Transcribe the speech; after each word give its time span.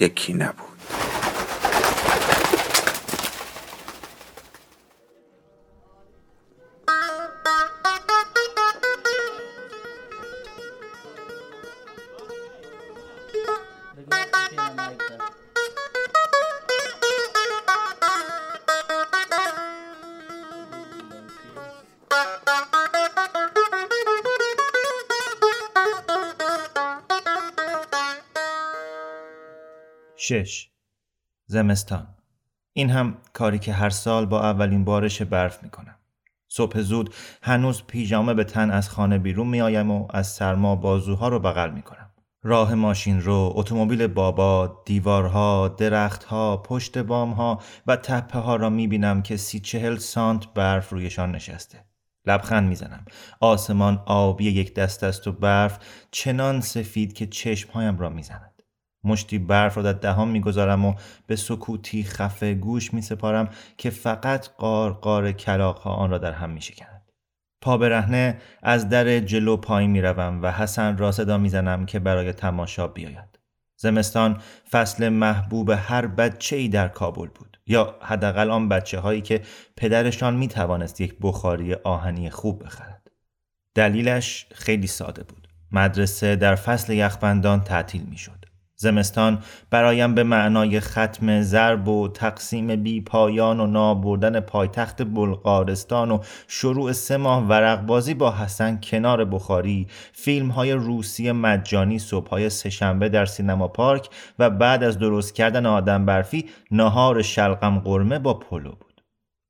یکی 0.00 0.32
نبود. 0.32 0.95
شش 30.28 30.70
زمستان 31.46 32.06
این 32.72 32.90
هم 32.90 33.16
کاری 33.32 33.58
که 33.58 33.72
هر 33.72 33.90
سال 33.90 34.26
با 34.26 34.40
اولین 34.40 34.84
بارش 34.84 35.22
برف 35.22 35.62
می‌کنم 35.62 35.94
صبح 36.48 36.80
زود 36.80 37.14
هنوز 37.42 37.82
پیژامه 37.82 38.34
به 38.34 38.44
تن 38.44 38.70
از 38.70 38.88
خانه 38.88 39.18
بیرون 39.18 39.46
میآیم 39.46 39.90
و 39.90 40.08
از 40.10 40.26
سرما 40.26 40.76
بازوها 40.76 41.28
رو 41.28 41.38
بغل 41.38 41.70
می‌کنم 41.70 42.10
راه 42.42 42.74
ماشین 42.74 43.20
رو، 43.20 43.52
اتومبیل 43.54 44.06
بابا، 44.06 44.82
دیوارها، 44.86 45.68
درختها، 45.68 46.56
پشت 46.56 46.98
بامها 46.98 47.60
و 47.86 47.96
تپه 47.96 48.38
ها 48.38 48.56
را 48.56 48.70
می‌بینم 48.70 49.22
که 49.22 49.36
سی 49.36 49.60
چهل 49.60 49.96
سانت 49.96 50.54
برف 50.54 50.90
رویشان 50.90 51.32
نشسته. 51.32 51.84
لبخند 52.24 52.68
می‌زنم. 52.68 53.04
آسمان 53.40 54.02
آبی 54.06 54.44
یک 54.44 54.74
دست 54.74 55.04
است 55.04 55.26
و 55.26 55.32
برف 55.32 55.78
چنان 56.10 56.60
سفید 56.60 57.12
که 57.12 57.26
چشمهایم 57.26 57.98
را 57.98 58.08
می‌زند. 58.08 58.55
مشتی 59.06 59.38
برف 59.38 59.76
را 59.76 59.82
در 59.82 59.92
دهان 59.92 60.28
می‌گذارم 60.28 60.84
و 60.84 60.94
به 61.26 61.36
سکوتی 61.36 62.04
خفه 62.04 62.54
گوش 62.54 62.94
میسپارم 62.94 63.48
که 63.76 63.90
فقط 63.90 64.48
قار 64.58 64.92
قار 64.92 65.32
کلاق 65.32 65.78
ها 65.78 65.90
آن 65.90 66.10
را 66.10 66.18
در 66.18 66.32
هم 66.32 66.50
میشکند. 66.50 67.02
پا 67.60 67.78
برهنه 67.78 68.38
از 68.62 68.88
در 68.88 69.20
جلو 69.20 69.56
پایین 69.56 69.90
می‌روم 69.90 70.42
و 70.42 70.52
حسن 70.52 70.96
را 70.96 71.12
صدا 71.12 71.38
می‌زنم 71.38 71.86
که 71.86 71.98
برای 71.98 72.32
تماشا 72.32 72.86
بیاید. 72.86 73.38
زمستان 73.76 74.40
فصل 74.70 75.08
محبوب 75.08 75.70
هر 75.70 76.06
بچه 76.06 76.56
ای 76.56 76.68
در 76.68 76.88
کابل 76.88 77.28
بود 77.34 77.58
یا 77.66 77.94
حداقل 78.02 78.50
آن 78.50 78.68
بچه 78.68 79.00
هایی 79.00 79.20
که 79.20 79.42
پدرشان 79.76 80.36
می 80.36 80.48
توانست 80.48 81.00
یک 81.00 81.16
بخاری 81.20 81.74
آهنی 81.74 82.30
خوب 82.30 82.64
بخرد. 82.64 83.10
دلیلش 83.74 84.46
خیلی 84.54 84.86
ساده 84.86 85.22
بود. 85.22 85.48
مدرسه 85.72 86.36
در 86.36 86.54
فصل 86.54 86.92
یخبندان 86.92 87.60
تعطیل 87.60 88.02
می 88.02 88.16
شد 88.16 88.35
زمستان. 88.76 89.38
برایم 89.70 90.14
به 90.14 90.22
معنای 90.22 90.80
ختم 90.80 91.40
ضرب 91.42 91.88
و 91.88 92.08
تقسیم 92.08 92.82
بی 92.82 93.00
پایان 93.00 93.60
و 93.60 93.66
نابردن 93.66 94.40
پایتخت 94.40 95.02
بلغارستان 95.02 96.10
و 96.10 96.18
شروع 96.48 96.92
سه 96.92 97.16
ماه 97.16 97.44
ورقبازی 97.46 98.14
با 98.14 98.32
حسن 98.32 98.80
کنار 98.82 99.24
بخاری. 99.24 99.86
فیلم 100.12 100.48
های 100.48 100.72
روسی 100.72 101.32
مجانی 101.32 101.98
صبح 101.98 102.30
های 102.30 102.50
سهشنبه 102.50 103.08
در 103.08 103.26
سینما 103.26 103.68
پارک 103.68 104.08
و 104.38 104.50
بعد 104.50 104.84
از 104.84 104.98
درست 104.98 105.34
کردن 105.34 105.66
آدم 105.66 106.06
برفی 106.06 106.46
نهار 106.70 107.22
شلقم 107.22 107.78
قرمه 107.78 108.18
با 108.18 108.34
پلو 108.34 108.70
بود. 108.70 109.02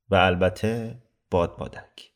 و 0.09 0.15
البته 0.15 1.01
باد 1.31 1.57
بادک. 1.57 2.11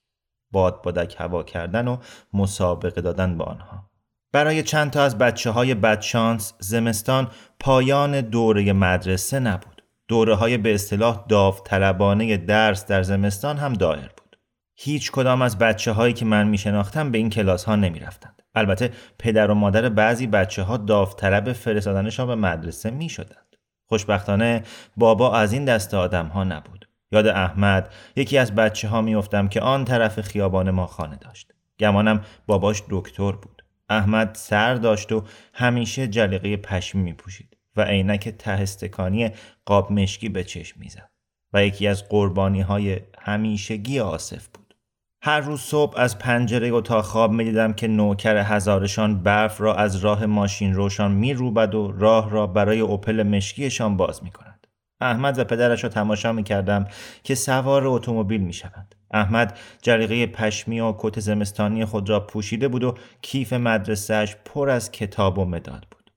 باد 0.52 0.82
بادک 0.82 1.16
هوا 1.20 1.44
کردن 1.44 1.88
و 1.88 1.98
مسابقه 2.34 3.02
دادن 3.02 3.38
با 3.38 3.46
آنها. 3.46 3.91
برای 4.32 4.64
چند 4.64 4.92
تا 4.92 5.04
از 5.04 5.18
بچه 5.18 5.52
های 5.52 5.74
بدشانس 5.74 6.54
زمستان 6.60 7.28
پایان 7.60 8.22
دوره 8.22 8.74
مدرسه 8.74 9.40
نبود. 9.40 9.84
دوره 10.08 10.36
های 10.36 10.58
به 10.58 10.74
اصطلاح 10.74 11.26
داوطلبانه 11.30 12.38
درس 12.38 12.86
در 12.86 13.04
زمستان 13.04 13.58
هم 13.58 13.74
دایر 13.74 14.10
بود. 14.18 14.38
هیچ 14.76 15.12
کدام 15.12 15.42
از 15.42 15.58
بچه 15.58 15.92
هایی 15.92 16.14
که 16.14 16.26
من 16.26 16.48
می 16.48 16.58
شناختم 16.58 17.12
به 17.12 17.18
این 17.18 17.30
کلاس 17.30 17.64
ها 17.64 17.76
نمی 17.76 18.00
رفتند. 18.00 18.42
البته 18.56 18.92
پدر 19.20 19.52
و 19.52 19.54
مادر 19.54 19.90
بعضی 19.90 20.28
بچه 20.28 20.64
ها 20.64 20.78
داوطلب 20.78 21.54
فرستادنشان 21.54 22.28
به 22.28 22.36
مدرسه 22.36 22.92
می 22.92 23.10
شدند. 23.10 23.56
خوشبختانه 23.86 24.64
بابا 24.98 25.36
از 25.36 25.54
این 25.54 25.66
دست 25.66 25.94
آدم 25.94 26.28
ها 26.28 26.44
نبود. 26.44 26.88
یاد 27.12 27.28
احمد 27.28 27.94
یکی 28.16 28.38
از 28.38 28.56
بچه 28.56 28.88
ها 28.88 29.22
که 29.48 29.62
آن 29.62 29.86
طرف 29.86 30.22
خیابان 30.22 30.72
ما 30.72 30.88
خانه 30.88 31.16
داشت. 31.16 31.52
گمانم 31.80 32.22
باباش 32.48 32.84
دکتر 32.90 33.32
بود. 33.32 33.61
احمد 33.92 34.36
سر 34.36 34.76
داشت 34.76 35.12
و 35.12 35.24
همیشه 35.54 36.08
جلیقه 36.08 36.58
پشمی 36.58 37.02
می 37.02 37.14
پوشید 37.14 37.58
و 37.76 37.82
عینک 37.82 38.30
تهستکانی 38.30 39.32
قاب 39.66 39.92
مشکی 39.92 40.30
به 40.30 40.44
چشم 40.44 40.80
می‌زد 40.80 41.10
و 41.54 41.66
یکی 41.66 41.88
از 41.88 42.10
قربانی 42.10 42.62
های 42.62 43.00
همیشگی 43.20 44.00
آصف 44.00 44.48
بود. 44.48 44.76
هر 45.24 45.40
روز 45.40 45.62
صبح 45.62 46.00
از 46.00 46.20
پنجره 46.20 46.68
اتاق 46.72 47.06
خواب 47.06 47.32
می 47.32 47.44
دیدم 47.44 47.74
که 47.74 47.88
نوکر 47.88 48.38
هزارشان 48.38 49.24
برف 49.24 49.62
را 49.62 49.76
از 49.76 49.96
راه 49.96 50.26
ماشین 50.26 50.74
روشان 50.74 51.12
می 51.12 51.34
روبد 51.34 51.76
و 51.76 51.92
راه 51.92 52.30
را 52.30 52.48
برای 52.48 52.80
اوپل 52.80 53.24
مشکیشان 53.24 53.98
باز 53.98 54.24
می 54.24 54.32
کند. 54.32 54.68
احمد 55.02 55.40
و 55.40 55.44
پدرش 55.44 55.84
را 55.84 55.90
تماشا 55.90 56.34
می 56.34 56.44
کردم 56.44 56.88
که 57.24 57.36
سوار 57.36 57.88
اتومبیل 57.88 58.42
می 58.42 58.54
شوند. 58.54 58.96
احمد 59.12 59.58
جریقه 59.82 60.28
پشمی 60.28 60.80
و 60.80 60.94
کت 60.98 61.20
زمستانی 61.20 61.86
خود 61.86 62.10
را 62.10 62.20
پوشیده 62.20 62.68
بود 62.68 62.84
و 62.84 62.96
کیف 63.22 63.54
مدرسهش 63.54 64.36
پر 64.46 64.70
از 64.70 64.92
کتاب 64.92 65.38
و 65.38 65.46
مداد 65.46 65.88
بود. 65.92 66.12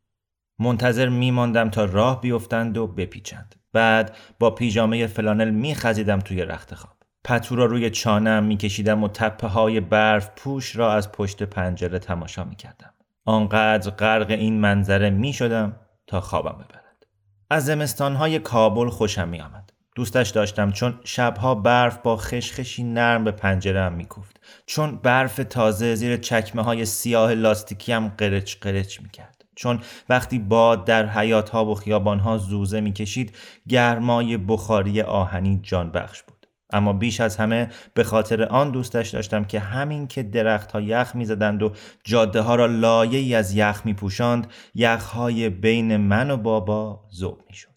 منتظر 0.58 1.08
میماندم 1.08 1.70
تا 1.70 1.85
راه 1.85 2.20
بیفتند 2.20 2.79
و 2.79 2.87
بپیچند. 2.87 3.55
بعد 3.73 4.17
با 4.38 4.50
پیژامه 4.50 5.06
فلانل 5.06 5.50
میخزیدم 5.50 6.19
توی 6.19 6.43
رخت 6.43 6.75
خواب. 6.75 6.94
پتو 7.25 7.56
را 7.56 7.64
روی 7.64 7.91
چانم 7.91 8.44
میکشیدم 8.44 9.05
و 9.05 9.08
تپه 9.08 9.47
های 9.47 9.81
برف 9.81 10.31
پوش 10.37 10.76
را 10.76 10.93
از 10.93 11.12
پشت 11.12 11.43
پنجره 11.43 11.99
تماشا 11.99 12.44
می‌کردم. 12.44 12.94
آنقدر 13.25 13.90
غرق 13.90 14.31
این 14.31 14.61
منظره 14.61 15.11
می‌شدم 15.11 15.76
تا 16.06 16.20
خوابم 16.20 16.52
ببرد. 16.52 17.06
از 17.50 17.64
زمستانهای 17.64 18.38
کابل 18.38 18.88
خوشم 18.88 19.29
میآمد. 19.29 19.63
دوستش 19.94 20.31
داشتم 20.31 20.73
چون 20.73 21.00
شبها 21.05 21.55
برف 21.55 21.99
با 21.99 22.17
خشخشی 22.17 22.82
نرم 22.82 23.25
به 23.25 23.31
پنجره 23.31 23.82
هم 23.82 23.93
میکوفت 23.93 24.41
چون 24.67 24.96
برف 24.96 25.41
تازه 25.50 25.94
زیر 25.94 26.17
چکمه 26.17 26.62
های 26.62 26.85
سیاه 26.85 27.35
لاستیکی 27.35 27.93
هم 27.93 28.08
قرچ 28.08 28.56
قرچ 28.61 29.00
می‌کرد. 29.00 29.44
چون 29.56 29.81
وقتی 30.08 30.38
باد 30.38 30.85
در 30.85 31.06
حیات 31.06 31.50
ها 31.50 31.64
و 31.64 31.75
خیابان 31.75 32.19
ها 32.19 32.38
زوزه 32.38 32.81
می‌کشید 32.81 33.37
گرمای 33.69 34.37
بخاری 34.37 35.02
آهنی 35.02 35.61
جان 35.62 35.91
بخش 35.91 36.23
بود. 36.23 36.47
اما 36.73 36.93
بیش 36.93 37.20
از 37.20 37.37
همه 37.37 37.69
به 37.94 38.05
خاطر 38.05 38.43
آن 38.43 38.70
دوستش 38.70 39.08
داشتم 39.08 39.44
که 39.44 39.61
همین 39.61 40.06
که 40.06 40.23
درخت 40.23 40.73
ها 40.73 40.81
یخ 40.81 41.17
می‌زدند 41.17 41.62
و 41.62 41.73
جاده 42.05 42.40
ها 42.40 42.55
را 42.55 42.67
لایه 42.67 43.19
ای 43.19 43.35
از 43.35 43.55
یخ 43.55 43.82
می 43.85 43.94
پوشاند 43.94 44.47
یخ 44.75 45.05
های 45.05 45.49
بین 45.49 45.97
من 45.97 46.31
و 46.31 46.37
بابا 46.37 47.05
ذوب 47.14 47.43
می 47.49 47.55
شد. 47.55 47.69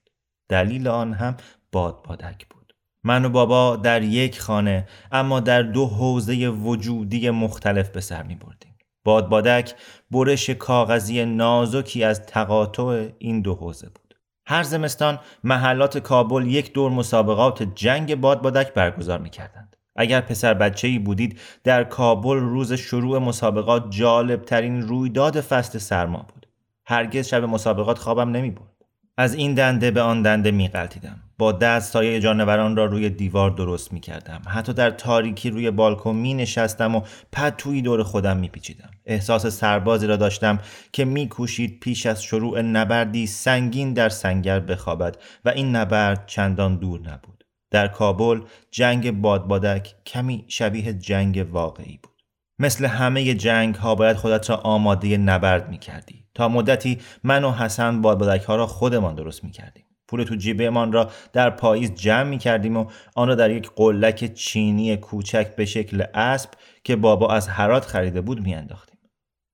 دلیل 0.50 0.88
آن 0.88 1.14
هم 1.14 1.38
باد 1.72 2.04
بادک 2.04 2.48
بود. 2.48 2.76
من 3.04 3.26
و 3.26 3.30
بابا 3.30 3.76
در 3.76 4.04
یک 4.04 4.40
خانه 4.40 4.88
اما 5.12 5.40
در 5.40 5.62
دو 5.62 5.86
حوزه 5.86 6.48
وجودی 6.48 7.30
مختلف 7.30 7.90
به 7.90 8.02
سر 8.02 8.24
می 8.24 8.36
بردیم. 8.36 8.76
باد 9.04 9.30
بادک 9.30 9.76
برش 10.12 10.50
کاغذی 10.50 11.26
نازکی 11.26 12.04
از 12.04 12.26
تقاطع 12.26 13.10
این 13.18 13.42
دو 13.42 13.56
حوزه 13.56 13.90
بود. 13.90 14.16
هر 14.46 14.64
زمستان 14.64 15.20
محلات 15.44 15.98
کابل 15.98 16.48
یک 16.48 16.74
دور 16.74 16.92
مسابقات 16.92 17.64
جنگ 17.76 18.16
بادبادک 18.16 18.74
برگزار 18.74 19.20
می 19.20 19.30
کردند. 19.30 19.76
اگر 19.96 20.22
پسر 20.22 20.54
بچه 20.54 20.88
ای 20.88 21.00
بودید 21.00 21.40
در 21.64 21.84
کابل 21.84 22.36
روز 22.38 22.74
شروع 22.74 23.20
مسابقات 23.20 23.90
جالب 23.90 24.42
ترین 24.42 24.82
رویداد 24.82 25.42
فصل 25.42 25.80
سرما 25.80 26.18
بود. 26.18 26.48
هرگز 26.86 27.28
شب 27.28 27.44
مسابقات 27.44 27.98
خوابم 27.98 28.30
نمی 28.30 28.52
بود. 28.52 28.77
از 29.18 29.34
این 29.34 29.54
دنده 29.54 29.92
به 29.92 30.02
آن 30.02 30.22
دنده 30.22 30.52
می 30.52 30.68
غلطیدم. 30.68 31.20
با 31.38 31.52
دست 31.52 31.94
سایه 31.94 32.20
جانوران 32.20 32.76
را 32.76 32.86
روی 32.86 33.10
دیوار 33.10 33.52
درست 33.52 33.94
می 33.94 34.00
کردم. 34.00 34.42
حتی 34.48 34.74
در 34.74 34.92
تاریکی 34.92 35.50
روی 35.50 35.72
بالکن 35.72 36.16
می 36.16 36.34
نشستم 36.34 36.96
و 36.96 37.02
پتویی 37.32 37.82
دور 37.82 38.04
خودم 38.04 38.38
می 38.38 38.50
پیچیدم. 38.50 38.90
احساس 39.06 39.48
سربازی 39.48 40.08
را 40.08 40.16
داشتم 40.16 40.60
که 40.92 41.06
می 41.06 41.30
کوشید 41.30 41.80
پیش 41.80 42.06
از 42.06 42.24
شروع 42.24 42.62
نبردی 42.62 43.28
سنگین 43.28 43.94
در 43.94 44.10
سنگر 44.10 44.60
بخوابد 44.60 45.18
و 45.46 45.50
این 45.50 45.76
نبرد 45.76 46.26
چندان 46.26 46.76
دور 46.76 47.00
نبود. 47.00 47.44
در 47.72 47.88
کابل 47.88 48.42
جنگ 48.72 49.12
بادبادک 49.12 49.96
کمی 50.06 50.46
شبیه 50.48 50.94
جنگ 50.94 51.48
واقعی 51.52 52.00
بود. 52.04 52.14
مثل 52.60 52.86
همه 52.86 53.34
جنگ 53.34 53.76
ها 53.76 53.96
باید 53.96 54.18
خودت 54.18 54.50
را 54.50 54.56
آماده 54.56 55.18
نبرد 55.18 55.70
می 55.70 55.78
کردی. 55.78 56.27
تا 56.38 56.48
مدتی 56.48 56.98
من 57.24 57.44
و 57.44 57.52
حسن 57.52 58.02
بادبادک 58.02 58.44
ها 58.44 58.56
را 58.56 58.68
خودمان 58.68 59.16
درست 59.16 59.44
می 59.44 59.52
کردیم. 59.52 59.84
پول 60.08 60.24
تو 60.24 60.36
جیبمان 60.36 60.92
را 60.92 61.10
در 61.34 61.50
پاییز 61.50 61.96
جمع 61.96 62.30
می 62.30 62.38
کردیم 62.38 62.78
و 62.78 62.86
آن 63.16 63.28
را 63.28 63.36
در 63.36 63.52
یک 63.52 63.70
قلک 63.76 64.34
چینی 64.34 64.98
کوچک 64.98 65.56
به 65.56 65.66
شکل 65.66 66.04
اسب 66.14 66.50
که 66.84 66.96
بابا 66.96 67.34
از 67.34 67.48
هرات 67.48 67.86
خریده 67.86 68.22
بود 68.22 68.42
می 68.42 68.56
انداختیم. 68.56 68.98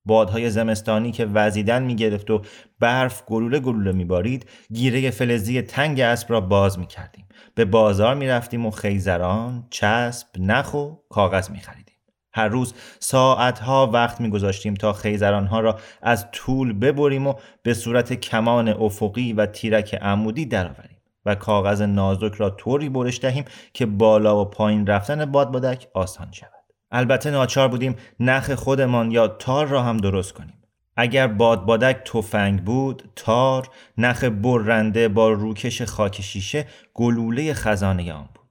بادهای 0.06 0.50
زمستانی 0.50 1.12
که 1.12 1.26
وزیدن 1.26 1.82
می 1.82 1.96
گرفت 1.96 2.30
و 2.30 2.42
برف 2.80 3.24
گلوله 3.26 3.60
گلوله 3.60 3.92
می 3.92 4.04
بارید 4.04 4.50
گیره 4.72 5.10
فلزی 5.10 5.62
تنگ 5.62 6.00
اسب 6.00 6.32
را 6.32 6.40
باز 6.40 6.78
می 6.78 6.86
کردیم. 6.86 7.26
به 7.54 7.64
بازار 7.64 8.14
می 8.14 8.28
رفتیم 8.28 8.66
و 8.66 8.70
خیزران، 8.70 9.66
چسب، 9.70 10.26
نخ 10.38 10.74
و 10.74 10.90
کاغذ 11.10 11.50
می 11.50 11.60
خریدیم. 11.60 11.93
هر 12.34 12.48
روز 12.48 12.74
ساعتها 13.00 13.86
وقت 13.86 14.20
میگذاشتیم 14.20 14.74
تا 14.74 14.92
خیزرانها 14.92 15.60
را 15.60 15.78
از 16.02 16.26
طول 16.32 16.72
ببریم 16.72 17.26
و 17.26 17.34
به 17.62 17.74
صورت 17.74 18.12
کمان 18.12 18.68
افقی 18.68 19.32
و 19.32 19.46
تیرک 19.46 19.94
عمودی 19.94 20.46
درآوریم 20.46 20.98
و 21.26 21.34
کاغذ 21.34 21.82
نازک 21.82 22.34
را 22.34 22.50
طوری 22.50 22.88
برش 22.88 23.20
دهیم 23.20 23.44
که 23.72 23.86
بالا 23.86 24.40
و 24.40 24.44
پایین 24.44 24.86
رفتن 24.86 25.24
بادبادک 25.24 25.88
آسان 25.94 26.32
شود. 26.32 26.50
البته 26.90 27.30
ناچار 27.30 27.68
بودیم 27.68 27.96
نخ 28.20 28.50
خودمان 28.54 29.10
یا 29.10 29.28
تار 29.28 29.66
را 29.66 29.82
هم 29.82 29.96
درست 29.96 30.32
کنیم. 30.32 30.54
اگر 30.96 31.26
بادبادک 31.26 31.96
تفنگ 32.04 32.64
بود 32.64 33.02
تار 33.16 33.68
نخ 33.98 34.24
برنده 34.24 35.08
با 35.08 35.32
روکش 35.32 35.82
خاک 35.82 36.20
شیشه 36.20 36.66
گلوله 36.94 37.54
خزانه 37.54 38.12
آن 38.12 38.28
بود. 38.34 38.43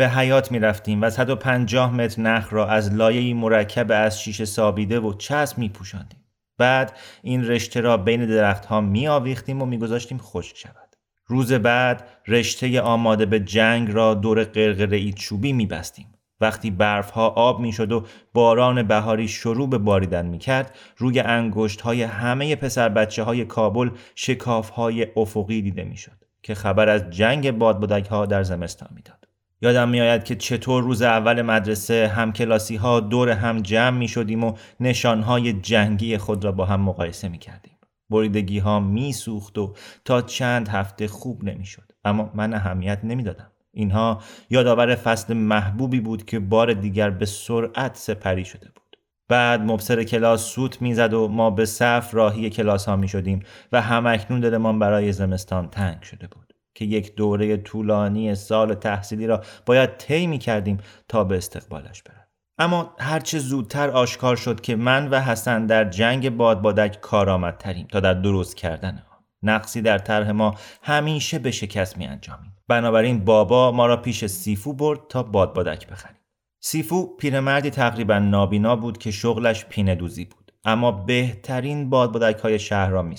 به 0.00 0.08
حیات 0.08 0.52
می 0.52 0.58
رفتیم 0.58 1.02
و 1.02 1.10
150 1.10 1.94
متر 1.94 2.22
نخ 2.22 2.52
را 2.52 2.68
از 2.68 2.94
لایه 2.94 3.34
مرکب 3.34 3.86
از 3.90 4.22
شیشه 4.22 4.44
سابیده 4.44 5.00
و 5.00 5.14
چسب 5.14 5.58
می 5.58 5.68
پوشاندیم. 5.68 6.24
بعد 6.58 6.96
این 7.22 7.44
رشته 7.44 7.80
را 7.80 7.96
بین 7.96 8.26
درختها 8.26 8.80
می 8.80 9.08
آویختیم 9.08 9.62
و 9.62 9.66
می 9.66 9.78
گذاشتیم 9.78 10.18
خشک 10.18 10.56
شود. 10.56 10.96
روز 11.26 11.52
بعد 11.52 12.08
رشته 12.28 12.80
آماده 12.80 13.26
به 13.26 13.40
جنگ 13.40 13.90
را 13.90 14.14
دور 14.14 14.44
قرقره 14.44 14.96
ای 14.96 15.12
چوبی 15.12 15.52
می 15.52 15.66
بستیم. 15.66 16.06
وقتی 16.40 16.70
برف 16.70 17.10
ها 17.10 17.28
آب 17.28 17.60
می 17.60 17.72
شد 17.72 17.92
و 17.92 18.06
باران 18.32 18.82
بهاری 18.82 19.28
شروع 19.28 19.68
به 19.68 19.78
باریدن 19.78 20.26
می 20.26 20.38
کرد 20.38 20.74
روی 20.96 21.20
انگشت 21.20 21.80
های 21.80 22.02
همه 22.02 22.56
پسر 22.56 22.88
بچه 22.88 23.22
های 23.22 23.44
کابل 23.44 23.90
شکاف 24.14 24.70
های 24.70 25.06
افقی 25.16 25.62
دیده 25.62 25.84
می 25.84 25.96
شد 25.96 26.24
که 26.42 26.54
خبر 26.54 26.88
از 26.88 27.10
جنگ 27.10 27.50
بادبادک 27.50 28.06
ها 28.06 28.26
در 28.26 28.42
زمستان 28.42 28.88
می‌داد. 28.94 29.29
یادم 29.62 29.88
میآید 29.88 30.24
که 30.24 30.36
چطور 30.36 30.82
روز 30.82 31.02
اول 31.02 31.42
مدرسه 31.42 32.08
هم 32.08 32.32
کلاسی 32.32 32.76
ها 32.76 33.00
دور 33.00 33.28
هم 33.28 33.62
جمع 33.62 33.98
می 33.98 34.08
شدیم 34.08 34.44
و 34.44 34.56
نشانهای 34.80 35.52
جنگی 35.52 36.18
خود 36.18 36.44
را 36.44 36.52
با 36.52 36.64
هم 36.64 36.80
مقایسه 36.80 37.28
می 37.28 37.38
کردیم. 37.38 37.76
بریدگی 38.10 38.58
ها 38.58 38.80
می 38.80 39.14
و 39.56 39.68
تا 40.04 40.22
چند 40.22 40.68
هفته 40.68 41.08
خوب 41.08 41.44
نمی 41.44 41.66
شد. 41.66 41.92
اما 42.04 42.30
من 42.34 42.54
اهمیت 42.54 43.00
نمی 43.04 43.22
دادم. 43.22 43.50
اینها 43.72 44.22
یادآور 44.50 44.94
فصل 44.94 45.34
محبوبی 45.34 46.00
بود 46.00 46.24
که 46.24 46.38
بار 46.38 46.72
دیگر 46.72 47.10
به 47.10 47.26
سرعت 47.26 47.96
سپری 47.96 48.44
شده 48.44 48.66
بود. 48.66 48.96
بعد 49.28 49.60
مبصر 49.60 50.04
کلاس 50.04 50.44
سوت 50.44 50.82
می‌زد 50.82 51.14
و 51.14 51.28
ما 51.28 51.50
به 51.50 51.64
صف 51.64 52.14
راهی 52.14 52.50
کلاس 52.50 52.88
ها 52.88 52.96
می 52.96 53.08
شدیم 53.08 53.42
و 53.72 53.82
همکنون 53.82 54.40
دلمان 54.40 54.78
برای 54.78 55.12
زمستان 55.12 55.68
تنگ 55.68 56.02
شده 56.02 56.26
بود. 56.26 56.49
که 56.74 56.84
یک 56.84 57.14
دوره 57.14 57.56
طولانی 57.56 58.34
سال 58.34 58.74
تحصیلی 58.74 59.26
را 59.26 59.42
باید 59.66 59.96
طی 59.96 60.26
می 60.26 60.38
کردیم 60.38 60.78
تا 61.08 61.24
به 61.24 61.36
استقبالش 61.36 62.02
برم. 62.02 62.26
اما 62.58 62.94
هرچه 62.98 63.38
زودتر 63.38 63.90
آشکار 63.90 64.36
شد 64.36 64.60
که 64.60 64.76
من 64.76 65.08
و 65.08 65.20
حسن 65.20 65.66
در 65.66 65.84
جنگ 65.84 66.30
بادبادک 66.30 67.00
کارآمدتریم 67.00 67.86
تا 67.86 68.00
در 68.00 68.14
درست 68.14 68.56
کردن 68.56 68.90
آن. 68.90 69.24
نقصی 69.42 69.82
در 69.82 69.98
طرح 69.98 70.30
ما 70.30 70.54
همیشه 70.82 71.38
به 71.38 71.50
شکست 71.50 71.98
می 71.98 72.06
انجامیم 72.06 72.56
بنابراین 72.68 73.24
بابا 73.24 73.72
ما 73.72 73.86
را 73.86 73.96
پیش 73.96 74.26
سیفو 74.26 74.72
برد 74.72 75.00
تا 75.08 75.22
بادبادک 75.22 75.88
بخریم. 75.88 76.16
سیفو 76.60 77.16
پیرمردی 77.16 77.70
تقریبا 77.70 78.18
نابینا 78.18 78.76
بود 78.76 78.98
که 78.98 79.10
شغلش 79.10 79.64
پینه 79.64 79.94
دوزی 79.94 80.24
بود. 80.24 80.52
اما 80.64 80.92
بهترین 80.92 81.90
بادبادک 81.90 82.38
های 82.38 82.58
شهر 82.58 82.90
را 82.90 83.02
می 83.02 83.16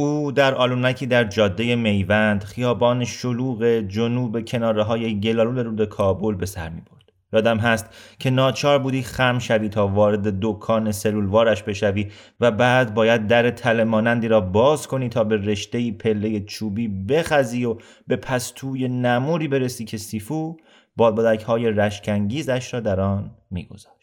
او 0.00 0.32
در 0.32 0.54
آلونکی 0.54 1.06
در 1.06 1.24
جاده 1.24 1.76
میوند 1.76 2.44
خیابان 2.44 3.04
شلوغ 3.04 3.64
جنوب 3.64 4.44
کناره 4.44 4.82
های 4.82 5.20
گلالود 5.20 5.58
رود 5.58 5.84
کابل 5.84 6.34
به 6.34 6.46
سر 6.46 6.68
می 6.68 6.80
برد. 6.80 7.12
یادم 7.32 7.58
هست 7.58 7.86
که 8.18 8.30
ناچار 8.30 8.78
بودی 8.78 9.02
خم 9.02 9.38
شوی 9.38 9.68
تا 9.68 9.88
وارد 9.88 10.40
دکان 10.40 10.92
سلولوارش 10.92 11.62
بشوی 11.62 12.10
و 12.40 12.50
بعد 12.50 12.94
باید 12.94 13.26
در 13.26 13.50
تل 13.50 13.84
مانندی 13.84 14.28
را 14.28 14.40
باز 14.40 14.86
کنی 14.86 15.08
تا 15.08 15.24
به 15.24 15.36
رشته 15.36 15.92
پله 15.92 16.40
چوبی 16.40 16.88
بخزی 16.88 17.64
و 17.64 17.76
به 18.06 18.16
پستوی 18.16 18.88
نموری 18.88 19.48
برسی 19.48 19.84
که 19.84 19.96
سیفو 19.96 20.56
بادبادک 20.96 21.42
های 21.42 21.70
رشکنگیزش 21.70 22.74
را 22.74 22.80
در 22.80 23.00
آن 23.00 23.30
میگذاشت. 23.50 23.99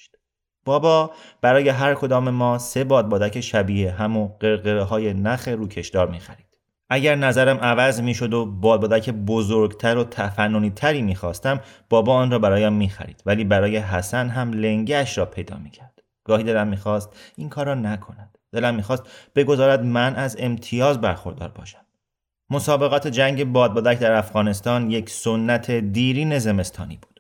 بابا 0.68 1.12
برای 1.42 1.70
هر 1.70 1.96
کدام 1.96 2.30
ما 2.30 2.58
سه 2.58 2.84
بادبادک 2.84 3.42
شبیه 3.42 3.92
هم 3.92 4.28
قرقره 4.28 4.84
های 4.84 5.14
نخ 5.14 5.48
روکشدار 5.48 6.10
می 6.10 6.20
خرید. 6.20 6.48
اگر 6.90 7.16
نظرم 7.16 7.58
عوض 7.58 8.02
می 8.02 8.14
شد 8.14 8.34
و 8.34 8.46
بادبادک 8.46 9.10
بزرگتر 9.10 9.98
و 9.98 10.04
تفننی 10.04 10.70
تری 10.70 11.02
می 11.02 11.16
خواستم 11.16 11.60
بابا 11.90 12.16
آن 12.16 12.32
را 12.32 12.40
برایم 12.40 12.74
می 12.74 12.90
خرید 12.90 13.24
ولی 13.26 13.44
برای 13.44 13.78
حسن 13.78 14.30
هم 14.30 14.54
لنگش 14.54 15.18
را 15.18 15.26
پیدا 15.26 15.58
می 15.58 15.70
کرد. 15.70 16.04
گاهی 16.24 16.44
دلم 16.44 16.68
می‌خواست 16.68 17.10
این 17.36 17.50
کار 17.50 17.66
را 17.66 17.76
نکند. 17.76 18.38
دلم 18.52 18.76
می‌خواست 18.76 19.04
بگذارد 19.36 19.84
من 19.84 20.16
از 20.16 20.36
امتیاز 20.40 21.02
برخوردار 21.02 21.50
باشم. 21.50 21.86
مسابقات 22.50 23.08
جنگ 23.08 23.44
بادبادک 23.44 24.00
در 24.00 24.12
افغانستان 24.12 24.92
یک 24.92 25.10
سنت 25.10 25.72
دیرین 25.72 26.40
زمستانی 26.40 27.00
بود. 27.02 27.17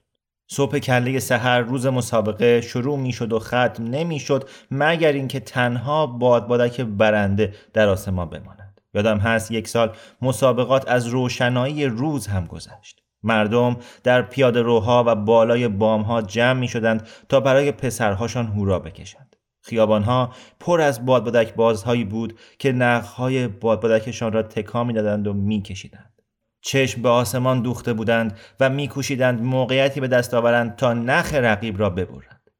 صبح 0.47 0.79
کله 0.79 1.19
سحر 1.19 1.59
روز 1.59 1.87
مسابقه 1.87 2.61
شروع 2.61 2.97
می 2.97 3.13
شد 3.13 3.33
و 3.33 3.39
ختم 3.39 3.83
نمی 3.83 4.19
شد 4.19 4.49
مگر 4.71 5.11
اینکه 5.11 5.39
تنها 5.39 6.07
بادبادک 6.07 6.81
برنده 6.81 7.53
در 7.73 7.89
آسمان 7.89 8.29
بماند 8.29 8.81
یادم 8.93 9.17
هست 9.17 9.51
یک 9.51 9.67
سال 9.67 9.95
مسابقات 10.21 10.87
از 10.87 11.07
روشنایی 11.07 11.85
روز 11.85 12.27
هم 12.27 12.45
گذشت 12.45 13.01
مردم 13.23 13.77
در 14.03 14.21
پیاده 14.21 14.61
روها 14.61 15.03
و 15.07 15.15
بالای 15.15 15.67
بامها 15.67 16.21
جمع 16.21 16.59
می 16.59 16.67
شدند 16.67 17.07
تا 17.29 17.39
برای 17.39 17.71
پسرهاشان 17.71 18.47
هورا 18.47 18.79
بکشند. 18.79 19.35
خیابانها 19.61 20.33
پر 20.59 20.81
از 20.81 21.05
بادبادک 21.05 21.55
بازهایی 21.55 22.03
بود 22.03 22.39
که 22.59 22.71
نخهای 22.71 23.47
بادبادکشان 23.47 24.31
را 24.31 24.43
تکا 24.43 24.83
می 24.83 24.93
دادند 24.93 25.27
و 25.27 25.33
می 25.33 25.61
کشیدند. 25.61 26.16
چشم 26.61 27.01
به 27.01 27.09
آسمان 27.09 27.61
دوخته 27.61 27.93
بودند 27.93 28.37
و 28.59 28.69
میکوشیدند 28.69 29.41
موقعیتی 29.41 29.99
به 29.99 30.07
دست 30.07 30.33
آورند 30.33 30.75
تا 30.75 30.93
نخ 30.93 31.33
رقیب 31.33 31.79
را 31.79 31.89
ببرند. 31.89 32.51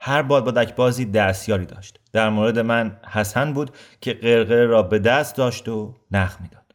هر 0.00 0.22
بادبادک 0.22 0.74
بازی 0.74 1.04
دستیاری 1.04 1.66
داشت. 1.66 2.00
در 2.12 2.30
مورد 2.30 2.58
من 2.58 2.96
حسن 3.08 3.52
بود 3.52 3.70
که 4.00 4.12
قرقره 4.12 4.66
را 4.66 4.82
به 4.82 4.98
دست 4.98 5.36
داشت 5.36 5.68
و 5.68 5.94
نخ 6.10 6.40
می‌داد. 6.40 6.66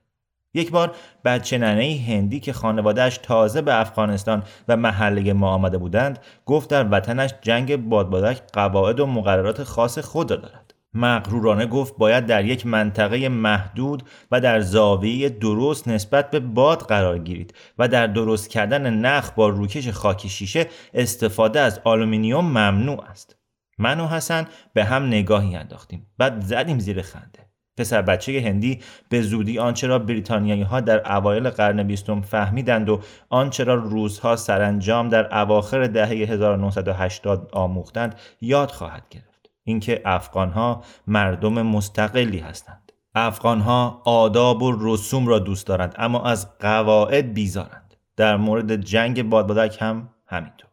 یک 0.54 0.72
بار 0.72 0.96
بچه 1.26 1.58
ننه 1.58 2.04
هندی 2.08 2.40
که 2.40 2.54
خانوادهش 2.54 3.18
تازه 3.18 3.62
به 3.62 3.80
افغانستان 3.80 4.44
و 4.68 4.78
محله 4.78 5.34
ما 5.34 5.50
آمده 5.50 5.78
بودند 5.78 6.20
گفت 6.46 6.70
در 6.70 6.88
وطنش 6.92 7.34
جنگ 7.42 7.76
بادبادک 7.76 8.42
قواعد 8.54 9.00
و 9.00 9.06
مقررات 9.06 9.64
خاص 9.64 10.00
خود 10.00 10.32
را 10.32 10.38
دارد 10.38 10.71
مغرورانه 10.94 11.66
گفت 11.66 11.98
باید 11.98 12.26
در 12.26 12.46
یک 12.46 12.66
منطقه 12.66 13.30
محدود 13.30 14.04
و 14.32 14.42
در 14.42 14.62
زاویه 14.62 15.30
درست 15.30 15.88
نسبت 15.88 16.32
به 16.32 16.40
باد 16.40 16.82
قرار 16.82 17.18
گیرید 17.18 17.54
و 17.78 17.88
در 17.88 18.08
درست 18.08 18.50
کردن 18.50 18.94
نخ 18.94 19.32
با 19.32 19.50
روکش 19.50 19.90
خاکی 19.90 20.30
شیشه 20.30 20.68
استفاده 20.94 21.60
از 21.60 21.82
آلومینیوم 21.84 22.46
ممنوع 22.46 23.04
است. 23.10 23.36
من 23.78 24.00
و 24.00 24.08
حسن 24.08 24.48
به 24.74 24.84
هم 24.84 25.08
نگاهی 25.08 25.56
انداختیم. 25.56 26.08
بعد 26.18 26.42
زدیم 26.42 26.80
زیر 26.80 27.02
خنده. 27.02 27.52
پسر 27.78 28.02
بچه 28.02 28.42
هندی 28.46 28.80
به 29.10 29.22
زودی 29.22 29.60
آنچه 29.60 29.88
را 29.88 30.00
بریتانیایی 30.00 30.62
ها 30.62 30.80
در 30.82 31.18
اوایل 31.18 31.50
قرن 31.50 31.84
بیستم 31.84 32.22
فهمیدند 32.22 32.90
و 32.90 33.02
آنچه 33.30 33.64
را 33.64 33.76
روزها 33.76 34.36
سرانجام 34.36 35.10
در 35.10 35.38
اواخر 35.38 35.88
دهه 35.88 36.10
1980 36.10 37.50
آموختند 37.54 38.16
یاد 38.42 38.72
خواهد 38.72 39.10
گرفت. 39.10 39.31
اینکه 39.64 40.02
افغانها 40.06 40.84
مردم 41.08 41.62
مستقلی 41.62 42.40
هستند. 42.40 42.92
افغانها 43.16 44.02
آداب 44.06 44.62
و 44.62 44.78
رسوم 44.80 45.28
را 45.28 45.40
دوست 45.40 45.68
دارند 45.68 45.96
اما 45.98 46.24
از 46.24 46.58
قواعد 46.60 47.34
بیزارند. 47.34 47.96
در 48.16 48.38
مورد 48.38 48.76
جنگ 48.76 49.24
بادبادک 49.24 49.78
هم 49.82 50.10
همینطور. 50.28 50.70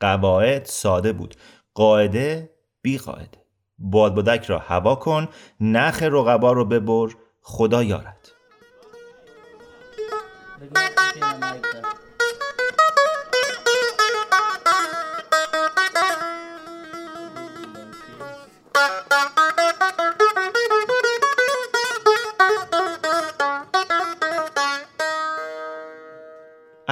قواعد 0.00 0.64
ساده 0.64 1.12
بود. 1.12 1.34
قاعده 1.74 2.50
بی 2.82 2.98
قاعده 2.98 3.46
بادبادک 3.78 4.44
را 4.44 4.58
هوا 4.58 4.94
کن 4.94 5.28
نخ 5.60 6.02
رقبا 6.02 6.52
رو 6.52 6.64
ببر 6.64 7.14
خدا 7.42 7.82
یارد. 7.82 8.32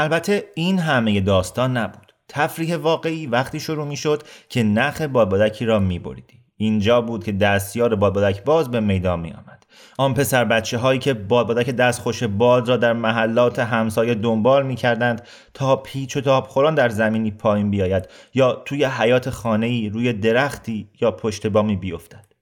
البته 0.05 0.45
این 0.55 0.79
همه 0.79 1.21
داستان 1.21 1.77
نبود 1.77 2.13
تفریح 2.29 2.77
واقعی 2.77 3.27
وقتی 3.27 3.61
شروع 3.61 3.87
می 3.87 3.97
شد 3.97 4.23
که 4.49 4.63
نخ 4.63 5.01
بادبادکی 5.01 5.65
را 5.65 5.79
می 5.79 5.99
بریدی 5.99 6.41
اینجا 6.57 7.01
بود 7.01 7.25
که 7.25 7.33
دستیار 7.33 7.95
بادبادک 7.95 8.45
باز 8.45 8.71
به 8.71 8.81
میدان 8.81 9.21
می 9.21 9.31
آمد. 9.31 9.67
آن 9.99 10.15
پسر 10.15 10.45
بچه 10.45 10.79
هایی 10.79 10.99
که 10.99 11.15
بادبادک 11.15 11.71
دستخوش 11.71 12.23
باد 12.23 12.69
را 12.69 12.77
در 12.77 12.93
محلات 12.93 13.59
همسایه 13.59 14.15
دنبال 14.15 14.67
می 14.67 14.77
کردند 14.77 15.23
تا 15.55 15.77
پیچ 15.77 16.17
و 16.17 16.21
تاب 16.21 16.47
خوران 16.47 16.75
در 16.75 16.89
زمینی 16.89 17.31
پایین 17.31 17.71
بیاید 17.71 18.09
یا 18.35 18.53
توی 18.53 18.85
حیات 18.85 19.31
خانه 19.31 19.67
ای 19.67 19.89
روی 19.89 20.13
درختی 20.13 20.89
یا 21.01 21.11
پشت 21.11 21.47
بامی 21.47 21.77
بیفتد. 21.77 22.33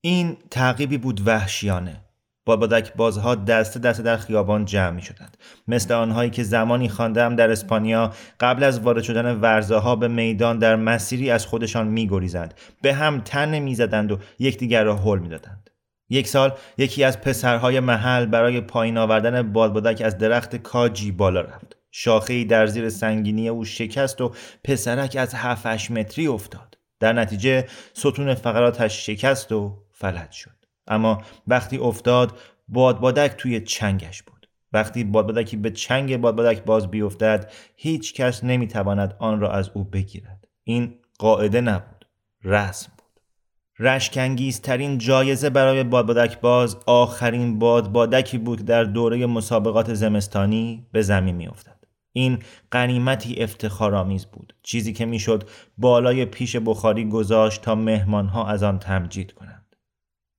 این 0.00 0.36
تعقیبی 0.50 0.98
بود 0.98 1.26
وحشیانه 1.26 2.09
بادبادک 2.44 2.94
بازها 2.94 3.34
دست 3.34 3.78
دست 3.78 4.00
در 4.00 4.16
خیابان 4.16 4.64
جمع 4.64 4.90
می 4.90 5.02
شدند 5.02 5.36
مثل 5.68 5.94
آنهایی 5.94 6.30
که 6.30 6.42
زمانی 6.42 6.88
خواندم 6.88 7.36
در 7.36 7.50
اسپانیا 7.50 8.12
قبل 8.40 8.64
از 8.64 8.80
وارد 8.80 9.02
شدن 9.02 9.40
ورزاها 9.40 9.96
به 9.96 10.08
میدان 10.08 10.58
در 10.58 10.76
مسیری 10.76 11.30
از 11.30 11.46
خودشان 11.46 11.88
می 11.88 12.08
گریزند 12.08 12.54
به 12.82 12.94
هم 12.94 13.20
تن 13.20 13.58
می 13.58 13.74
زدند 13.74 14.12
و 14.12 14.18
یکدیگر 14.38 14.84
را 14.84 14.96
حل 14.96 15.18
می 15.18 15.28
دادند. 15.28 15.70
یک 16.10 16.28
سال 16.28 16.52
یکی 16.78 17.04
از 17.04 17.20
پسرهای 17.20 17.80
محل 17.80 18.26
برای 18.26 18.60
پایین 18.60 18.98
آوردن 18.98 19.52
بادبادک 19.52 20.02
از 20.02 20.18
درخت 20.18 20.56
کاجی 20.56 21.12
بالا 21.12 21.40
رفت. 21.40 21.76
شاخه 21.90 22.44
در 22.44 22.66
زیر 22.66 22.88
سنگینی 22.88 23.48
او 23.48 23.64
شکست 23.64 24.20
و 24.20 24.32
پسرک 24.64 25.16
از 25.16 25.34
7 25.34 25.90
متری 25.90 26.26
افتاد. 26.26 26.78
در 27.00 27.12
نتیجه 27.12 27.66
ستون 27.94 28.34
فقراتش 28.34 29.06
شکست 29.06 29.52
و 29.52 29.78
فلج 29.92 30.30
شد. 30.30 30.59
اما 30.90 31.22
وقتی 31.46 31.78
افتاد 31.78 32.38
بادبادک 32.68 33.34
توی 33.38 33.60
چنگش 33.60 34.22
بود. 34.22 34.48
وقتی 34.72 35.04
بادبادکی 35.04 35.56
به 35.56 35.70
چنگ 35.70 36.16
بادبادک 36.16 36.64
باز 36.64 36.90
بیفتد 36.90 37.52
هیچ 37.76 38.14
کس 38.14 38.44
نمی‌تواند 38.44 39.16
آن 39.18 39.40
را 39.40 39.52
از 39.52 39.70
او 39.74 39.84
بگیرد. 39.84 40.48
این 40.64 40.94
قاعده 41.18 41.60
نبود 41.60 42.06
رسم 42.44 42.92
بود. 42.98 43.20
رشکنگیزترین 43.78 44.98
جایزه 44.98 45.50
برای 45.50 45.84
بادبادک 45.84 46.40
باز 46.40 46.76
آخرین 46.86 47.58
بادبادکی 47.58 48.38
بود 48.38 48.64
در 48.64 48.84
دوره 48.84 49.26
مسابقات 49.26 49.94
زمستانی 49.94 50.86
به 50.92 51.02
زمین 51.02 51.36
میافتد. 51.36 51.84
این 52.12 52.38
قنیمتی 52.70 53.42
افتخارآمیز 53.42 54.26
بود 54.26 54.54
چیزی 54.62 54.92
که 54.92 55.06
می‌شد 55.06 55.48
بالای 55.78 56.24
پیش 56.24 56.56
بخاری 56.56 57.08
گذاشت 57.08 57.62
تا 57.62 57.74
مهمانها 57.74 58.46
از 58.46 58.62
آن 58.62 58.78
تمجید 58.78 59.32
کنند. 59.32 59.59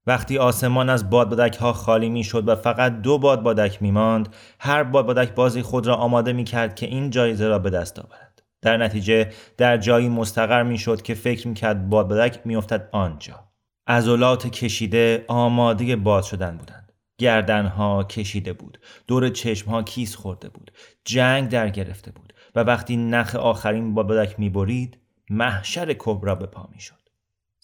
وقتی 0.07 0.37
آسمان 0.37 0.89
از 0.89 1.09
بادبادک 1.09 1.55
ها 1.55 1.73
خالی 1.73 2.09
می 2.09 2.23
شد 2.23 2.47
و 2.47 2.55
فقط 2.55 3.01
دو 3.01 3.17
بادبادک 3.17 3.81
می 3.81 3.91
ماند 3.91 4.35
هر 4.59 4.83
بادبادک 4.83 5.35
بازی 5.35 5.61
خود 5.61 5.87
را 5.87 5.95
آماده 5.95 6.33
می 6.33 6.43
کرد 6.43 6.75
که 6.75 6.85
این 6.85 7.09
جایزه 7.09 7.47
را 7.47 7.59
به 7.59 7.69
دست 7.69 7.99
آورد. 7.99 8.43
در 8.61 8.77
نتیجه 8.77 9.31
در 9.57 9.77
جایی 9.77 10.09
مستقر 10.09 10.63
می 10.63 10.77
شد 10.77 11.01
که 11.01 11.13
فکر 11.13 11.47
می 11.47 11.53
کرد 11.53 11.89
بادبادک 11.89 12.39
می 12.45 12.55
افتد 12.55 12.89
آنجا. 12.91 13.51
عضلات 13.87 14.47
کشیده 14.47 15.25
آماده 15.27 15.95
باز 15.95 16.25
شدن 16.27 16.57
بودند. 16.57 16.91
گردنها 17.17 18.03
کشیده 18.03 18.53
بود. 18.53 18.79
دور 19.07 19.29
چشمها 19.29 19.83
کیس 19.83 20.15
خورده 20.15 20.49
بود. 20.49 20.71
جنگ 21.05 21.49
در 21.49 21.69
گرفته 21.69 22.11
بود. 22.11 22.33
و 22.55 22.59
وقتی 22.59 22.97
نخ 22.97 23.35
آخرین 23.35 23.93
بادبادک 23.93 24.39
می 24.39 24.49
برید 24.49 24.97
محشر 25.29 25.95
کبرا 25.99 26.35
به 26.35 26.45
پا 26.45 26.69
می 26.73 26.79
شد 26.79 27.00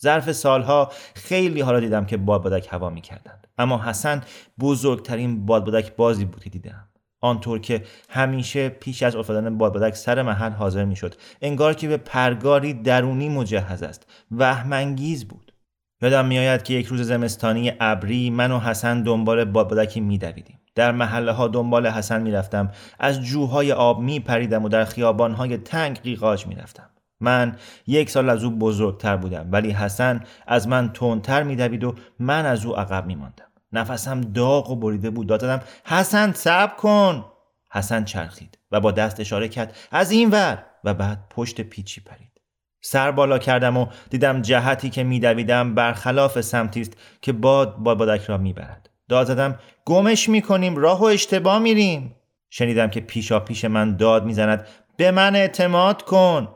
ظرف 0.02 0.32
سالها 0.32 0.92
خیلی 1.16 1.62
حالا 1.62 1.80
دیدم 1.80 2.06
که 2.06 2.18
بادبادک 2.18 2.68
هوا 2.72 2.90
می‌کردند 2.90 3.48
اما 3.58 3.84
حسن 3.84 4.22
بزرگترین 4.60 5.46
بادبادک 5.46 5.96
بازی 5.96 6.26
بود 6.26 6.44
که 6.44 6.50
دیدم. 6.50 6.88
آنطور 7.22 7.60
که 7.60 7.84
همیشه 8.10 8.70
پیش 8.70 9.04
از 9.04 9.16
افتادن 9.16 9.58
بادبادک 9.58 9.96
سر 9.96 10.22
محل 10.22 10.52
حاضر 10.52 10.86
می‌شد. 10.86 11.16
انگار 11.42 11.74
که 11.74 11.88
به 11.88 11.98
پرگاری 11.98 12.74
درونی 12.74 13.30
مجهز 13.30 13.84
است. 13.84 14.08
وهمانگیز 14.32 15.28
بود. 15.28 15.54
یادم 16.02 16.26
میآید 16.26 16.64
که 16.64 16.74
یک 16.74 16.86
روز 16.86 17.02
زمستانی 17.02 17.72
ابری 17.80 18.30
من 18.30 18.52
و 18.52 18.60
حسن 18.60 19.04
دنبال 19.04 19.46
بادبادکی 19.46 20.00
میدویدیم. 20.00 20.60
در 20.76 20.92
محله 20.92 21.32
ها 21.32 21.48
دنبال 21.48 21.88
حسن 21.88 22.22
می‌رفتم. 22.22 22.72
از 23.00 23.22
جوهای 23.22 23.72
آب 23.72 24.00
میپریدم 24.00 24.66
و 24.66 24.70
در 24.70 24.86
خیابان 24.86 25.34
های 25.34 25.58
تنگ 25.58 26.02
قیقاج 26.02 26.48
می‌رفتم. 26.48 26.90
من 27.20 27.56
یک 27.88 28.10
سال 28.10 28.30
از 28.30 28.44
او 28.44 28.52
بزرگتر 28.52 29.18
بودم 29.18 29.48
ولی 29.52 29.72
حسن 29.72 30.24
از 30.48 30.68
من 30.68 30.94
تندتر 30.94 31.44
میدوید 31.44 31.84
و 31.84 31.96
من 32.20 32.46
از 32.46 32.66
او 32.66 32.76
عقب 32.80 33.06
میماندم. 33.06 33.48
نفسم 33.72 34.22
داغ 34.22 34.70
و 34.70 34.76
بریده 34.76 35.10
بود. 35.10 35.28
دادم 35.28 35.62
حسن 35.86 36.32
صبر 36.32 36.76
کن. 36.76 37.26
حسن 37.72 38.04
چرخید 38.04 38.58
و 38.72 38.80
با 38.80 38.92
دست 38.92 39.20
اشاره 39.20 39.48
کرد 39.48 39.76
از 39.92 40.12
این 40.12 40.30
ور. 40.30 40.64
و 40.84 40.94
بعد 40.94 41.20
پشت 41.30 41.62
پیچی 41.62 42.02
پرید. 42.02 42.42
سر 42.82 43.12
بالا 43.12 43.38
کردم 43.38 43.78
و 43.78 43.88
دیدم 44.10 44.42
جهتی 44.42 44.90
که 44.90 45.04
میدویدم 45.04 45.76
برخلاف 45.76 46.42
سمتی 46.42 46.82
است 46.82 46.98
که 47.22 47.32
باد 47.34 47.76
بادک 47.76 48.22
را 48.22 48.38
می‌برد. 48.38 48.90
داد 49.10 49.28
زدم 49.28 49.60
گمش 49.86 50.30
می‌کنیم 50.30 50.76
راه 50.76 51.00
و 51.00 51.04
اشتباه 51.04 51.60
میریم. 51.60 52.16
شنیدم 52.50 52.88
که 52.88 53.00
پیشا 53.00 53.40
پیش 53.40 53.66
من 53.66 53.96
داد 53.96 54.26
می‌زند 54.26 54.68
به 54.98 55.12
من 55.12 55.36
اعتماد 55.36 56.02
کن. 56.02 56.48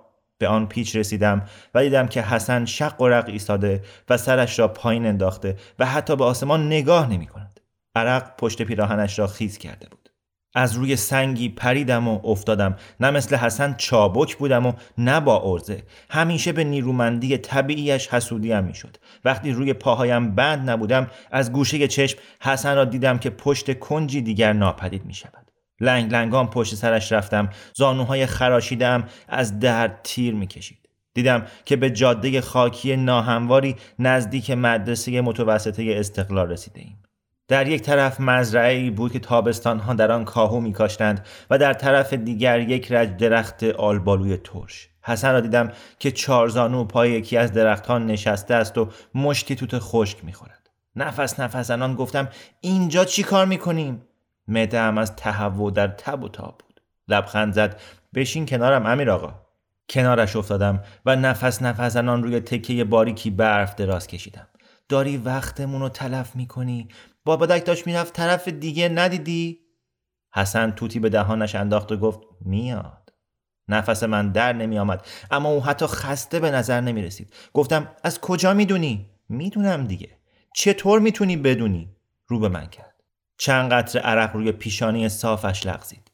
به 0.41 0.47
آن 0.47 0.67
پیچ 0.67 0.95
رسیدم 0.95 1.41
و 1.73 1.83
دیدم 1.83 2.07
که 2.07 2.21
حسن 2.21 2.65
شق 2.65 3.01
و 3.01 3.07
رق 3.07 3.29
ایستاده 3.29 3.81
و 4.09 4.17
سرش 4.17 4.59
را 4.59 4.67
پایین 4.67 5.05
انداخته 5.05 5.55
و 5.79 5.85
حتی 5.85 6.15
به 6.15 6.23
آسمان 6.23 6.67
نگاه 6.67 7.09
نمی 7.09 7.27
کند. 7.27 7.59
عرق 7.95 8.35
پشت 8.37 8.61
پیراهنش 8.61 9.19
را 9.19 9.27
خیز 9.27 9.57
کرده 9.57 9.87
بود. 9.89 10.09
از 10.55 10.75
روی 10.75 10.95
سنگی 10.95 11.49
پریدم 11.49 12.07
و 12.07 12.19
افتادم 12.23 12.75
نه 12.99 13.11
مثل 13.11 13.35
حسن 13.35 13.75
چابک 13.77 14.35
بودم 14.35 14.65
و 14.65 14.73
نه 14.97 15.19
با 15.19 15.41
ارزه 15.45 15.83
همیشه 16.09 16.51
به 16.51 16.63
نیرومندی 16.63 17.37
طبیعیش 17.37 18.07
حسودیم 18.07 18.63
می‌شد 18.63 18.97
وقتی 19.25 19.51
روی 19.51 19.73
پاهایم 19.73 20.35
بند 20.35 20.69
نبودم 20.69 21.07
از 21.31 21.51
گوشه 21.51 21.87
چشم 21.87 22.19
حسن 22.41 22.75
را 22.75 22.85
دیدم 22.85 23.17
که 23.17 23.29
پشت 23.29 23.79
کنجی 23.79 24.21
دیگر 24.21 24.53
ناپدید 24.53 25.05
می 25.05 25.13
شود 25.13 25.50
لنگ 25.81 26.11
لنگان 26.11 26.47
پشت 26.47 26.75
سرش 26.75 27.11
رفتم 27.11 27.49
زانوهای 27.73 28.25
خراشیدم 28.25 29.03
از 29.27 29.59
درد 29.59 29.99
تیر 30.03 30.33
می‌کشید 30.33 30.89
دیدم 31.13 31.45
که 31.65 31.75
به 31.75 31.89
جاده 31.89 32.41
خاکی 32.41 32.95
ناهمواری 32.95 33.75
نزدیک 33.99 34.51
مدرسه 34.51 35.21
متوسطه 35.21 35.93
استقلال 35.97 36.49
رسیده 36.49 36.79
ایم. 36.79 36.97
در 37.47 37.67
یک 37.67 37.81
طرف 37.81 38.19
مزرعه 38.19 38.73
ای 38.73 38.89
بود 38.89 39.11
که 39.11 39.19
تابستان 39.19 39.79
ها 39.79 39.93
در 39.93 40.11
آن 40.11 40.25
کاهو 40.25 40.59
میکاشتند 40.59 41.25
و 41.49 41.57
در 41.57 41.73
طرف 41.73 42.13
دیگر 42.13 42.59
یک 42.59 42.91
رج 42.91 43.17
درخت 43.17 43.63
آلبالوی 43.63 44.37
ترش. 44.37 44.89
حسن 45.03 45.31
را 45.31 45.39
دیدم 45.39 45.71
که 45.99 46.11
چارزانو 46.11 46.83
پای 46.83 47.11
یکی 47.11 47.37
از 47.37 47.53
درختان 47.53 48.05
نشسته 48.05 48.53
است 48.53 48.77
و 48.77 48.89
مشتی 49.15 49.55
توت 49.55 49.79
خشک 49.79 50.25
می‌خورد. 50.25 50.69
نفس 50.95 51.39
نفس 51.39 51.67
زنان 51.67 51.95
گفتم 51.95 52.27
اینجا 52.61 53.05
چی 53.05 53.23
کار 53.23 53.45
می‌کنیم؟ 53.45 54.01
هم 54.73 54.97
از 54.97 55.15
تهوع 55.15 55.71
در 55.71 55.87
تب 55.87 56.23
و 56.23 56.29
تاب 56.29 56.57
بود. 56.57 56.81
لبخند 57.07 57.53
زد 57.53 57.79
بشین 58.15 58.45
کنارم 58.45 58.85
امیر 58.85 59.11
آقا. 59.11 59.33
کنارش 59.89 60.35
افتادم 60.35 60.83
و 61.05 61.15
نفس 61.15 61.61
نفس 61.61 61.93
زنان 61.93 62.23
روی 62.23 62.39
تکه 62.39 62.83
باریکی 62.83 63.29
برف 63.29 63.75
دراز 63.75 64.07
کشیدم. 64.07 64.47
داری 64.89 65.17
وقتمون 65.17 65.81
رو 65.81 65.89
تلف 65.89 66.35
می‌کنی 66.35 66.87
با 67.25 67.37
بدک 67.37 67.65
داشت 67.65 67.87
می‌رفت 67.87 68.13
طرف 68.13 68.47
دیگه 68.47 68.89
ندیدی؟ 68.89 69.59
حسن 70.33 70.71
توتی 70.71 70.99
به 70.99 71.09
دهانش 71.09 71.55
انداخت 71.55 71.91
و 71.91 71.97
گفت 71.97 72.19
میاد 72.41 73.13
نفس 73.67 74.03
من 74.03 74.31
در 74.31 74.53
نمی 74.53 74.79
آمد 74.79 75.05
اما 75.31 75.49
او 75.49 75.63
حتی 75.63 75.85
خسته 75.87 76.39
به 76.39 76.51
نظر 76.51 76.81
نمی 76.81 77.01
رسید 77.01 77.33
گفتم 77.53 77.87
از 78.03 78.21
کجا 78.21 78.53
می‌دونی؟ 78.53 79.09
می‌دونم 79.29 79.87
دیگه 79.87 80.09
چطور 80.55 80.99
می‌تونی 80.99 81.37
بدونی؟ 81.37 81.95
رو 82.27 82.39
به 82.39 82.49
من 82.49 82.65
کرد 82.65 82.90
چند 83.43 83.71
قطر 83.71 83.99
عرق 83.99 84.35
روی 84.35 84.51
پیشانی 84.51 85.09
صافش 85.09 85.65
لغزید 85.65 86.11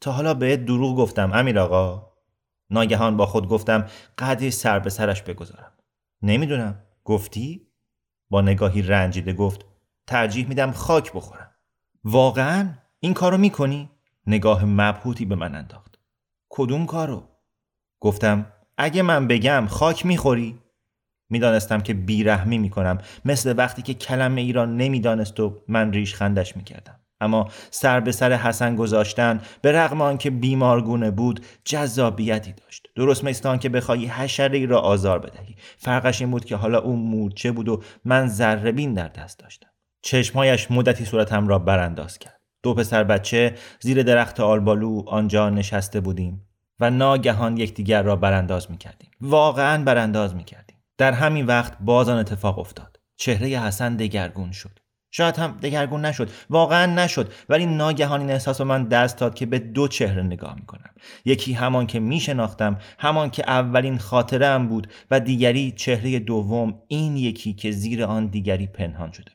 تا 0.00 0.12
حالا 0.12 0.34
به 0.34 0.56
دروغ 0.56 0.96
گفتم 0.96 1.32
امیر 1.32 1.58
آقا 1.58 2.12
ناگهان 2.70 3.16
با 3.16 3.26
خود 3.26 3.48
گفتم 3.48 3.86
قدری 4.18 4.50
سر 4.50 4.78
به 4.78 4.90
سرش 4.90 5.22
بگذارم 5.22 5.72
نمی‌دونم 6.22 6.82
گفتی؟ 7.04 7.66
با 8.30 8.40
نگاهی 8.40 8.82
رنجیده 8.82 9.32
گفت 9.32 9.64
ترجیح 10.06 10.48
میدم 10.48 10.72
خاک 10.72 11.12
بخورم 11.12 11.50
واقعا 12.04 12.74
این 13.00 13.14
کارو 13.14 13.38
می‌کنی؟ 13.38 13.90
نگاه 14.26 14.64
مبهوتی 14.64 15.24
به 15.24 15.34
من 15.34 15.54
انداخت 15.54 15.98
کدوم 16.48 16.86
کارو؟ 16.86 17.28
گفتم 18.00 18.52
اگه 18.76 19.02
من 19.02 19.26
بگم 19.26 19.66
خاک 19.70 20.06
می‌خوری؟ 20.06 20.58
می‌دانستم 21.30 21.80
که 21.80 21.94
بیرحمی 21.94 22.58
می‌کنم. 22.58 22.98
مثل 23.24 23.54
وقتی 23.56 23.82
که 23.82 23.94
کلمه 23.94 24.40
ایران 24.40 24.76
نمی‌دانست 24.76 25.40
و 25.40 25.62
من 25.68 25.92
ریش 25.92 26.14
خندش 26.14 26.56
می‌کردم. 26.56 27.00
اما 27.20 27.48
سر 27.70 28.00
به 28.00 28.12
سر 28.12 28.32
حسن 28.32 28.76
گذاشتن 28.76 29.40
به 29.62 29.72
رغم 29.72 30.00
آنکه 30.00 30.30
بیمارگونه 30.30 31.10
بود 31.10 31.46
جذابیتی 31.64 32.52
داشت. 32.52 32.86
درست 32.96 33.24
مثل 33.24 33.56
که 33.56 33.68
بخواهی 33.68 34.06
حشره 34.06 34.66
را 34.66 34.80
آزار 34.80 35.18
بدهی. 35.18 35.56
فرقش 35.78 36.20
این 36.20 36.30
بود 36.30 36.44
که 36.44 36.56
حالا 36.56 36.78
او 36.78 36.96
مورچه 36.96 37.52
بود 37.52 37.68
و 37.68 37.82
من 38.04 38.28
ذره 38.28 38.72
در 38.72 39.08
دست 39.08 39.38
داشتم. 39.38 39.68
چشمهایش 40.02 40.70
مدتی 40.70 41.04
صورتم 41.04 41.48
را 41.48 41.58
برانداز 41.58 42.18
کرد. 42.18 42.40
دو 42.62 42.74
پسر 42.74 43.04
بچه 43.04 43.54
زیر 43.80 44.02
درخت 44.02 44.40
آلبالو 44.40 45.02
آنجا 45.06 45.50
نشسته 45.50 46.00
بودیم 46.00 46.48
و 46.80 46.90
ناگهان 46.90 47.56
یکدیگر 47.56 48.02
را 48.02 48.16
برانداز 48.16 48.70
می 48.70 48.78
کردیم. 48.78 49.10
واقعا 49.20 49.84
برانداز 49.84 50.34
می 50.34 50.44
کردیم. 50.44 50.77
در 50.98 51.12
همین 51.12 51.46
وقت 51.46 51.72
باز 51.80 52.08
آن 52.08 52.18
اتفاق 52.18 52.58
افتاد. 52.58 53.00
چهره 53.16 53.48
حسن 53.48 53.96
دگرگون 53.96 54.52
شد. 54.52 54.78
شاید 55.10 55.36
هم 55.36 55.58
دگرگون 55.62 56.04
نشد. 56.04 56.30
واقعا 56.50 56.86
نشد. 56.86 57.32
ولی 57.48 57.66
ناگهان 57.66 58.20
این 58.20 58.30
احساس 58.30 58.60
من 58.60 58.84
دست 58.84 59.18
داد 59.18 59.34
که 59.34 59.46
به 59.46 59.58
دو 59.58 59.88
چهره 59.88 60.22
نگاه 60.22 60.54
می‌کنم. 60.54 60.90
یکی 61.24 61.52
همان 61.52 61.86
که 61.86 62.00
میشناختم 62.00 62.78
همان 62.98 63.30
که 63.30 63.50
اولین 63.50 63.98
خاطره 63.98 64.58
بود 64.58 64.92
و 65.10 65.20
دیگری 65.20 65.72
چهره 65.72 66.18
دوم 66.18 66.82
این 66.88 67.16
یکی 67.16 67.52
که 67.52 67.70
زیر 67.70 68.04
آن 68.04 68.26
دیگری 68.26 68.66
پنهان 68.66 69.12
شده 69.12 69.30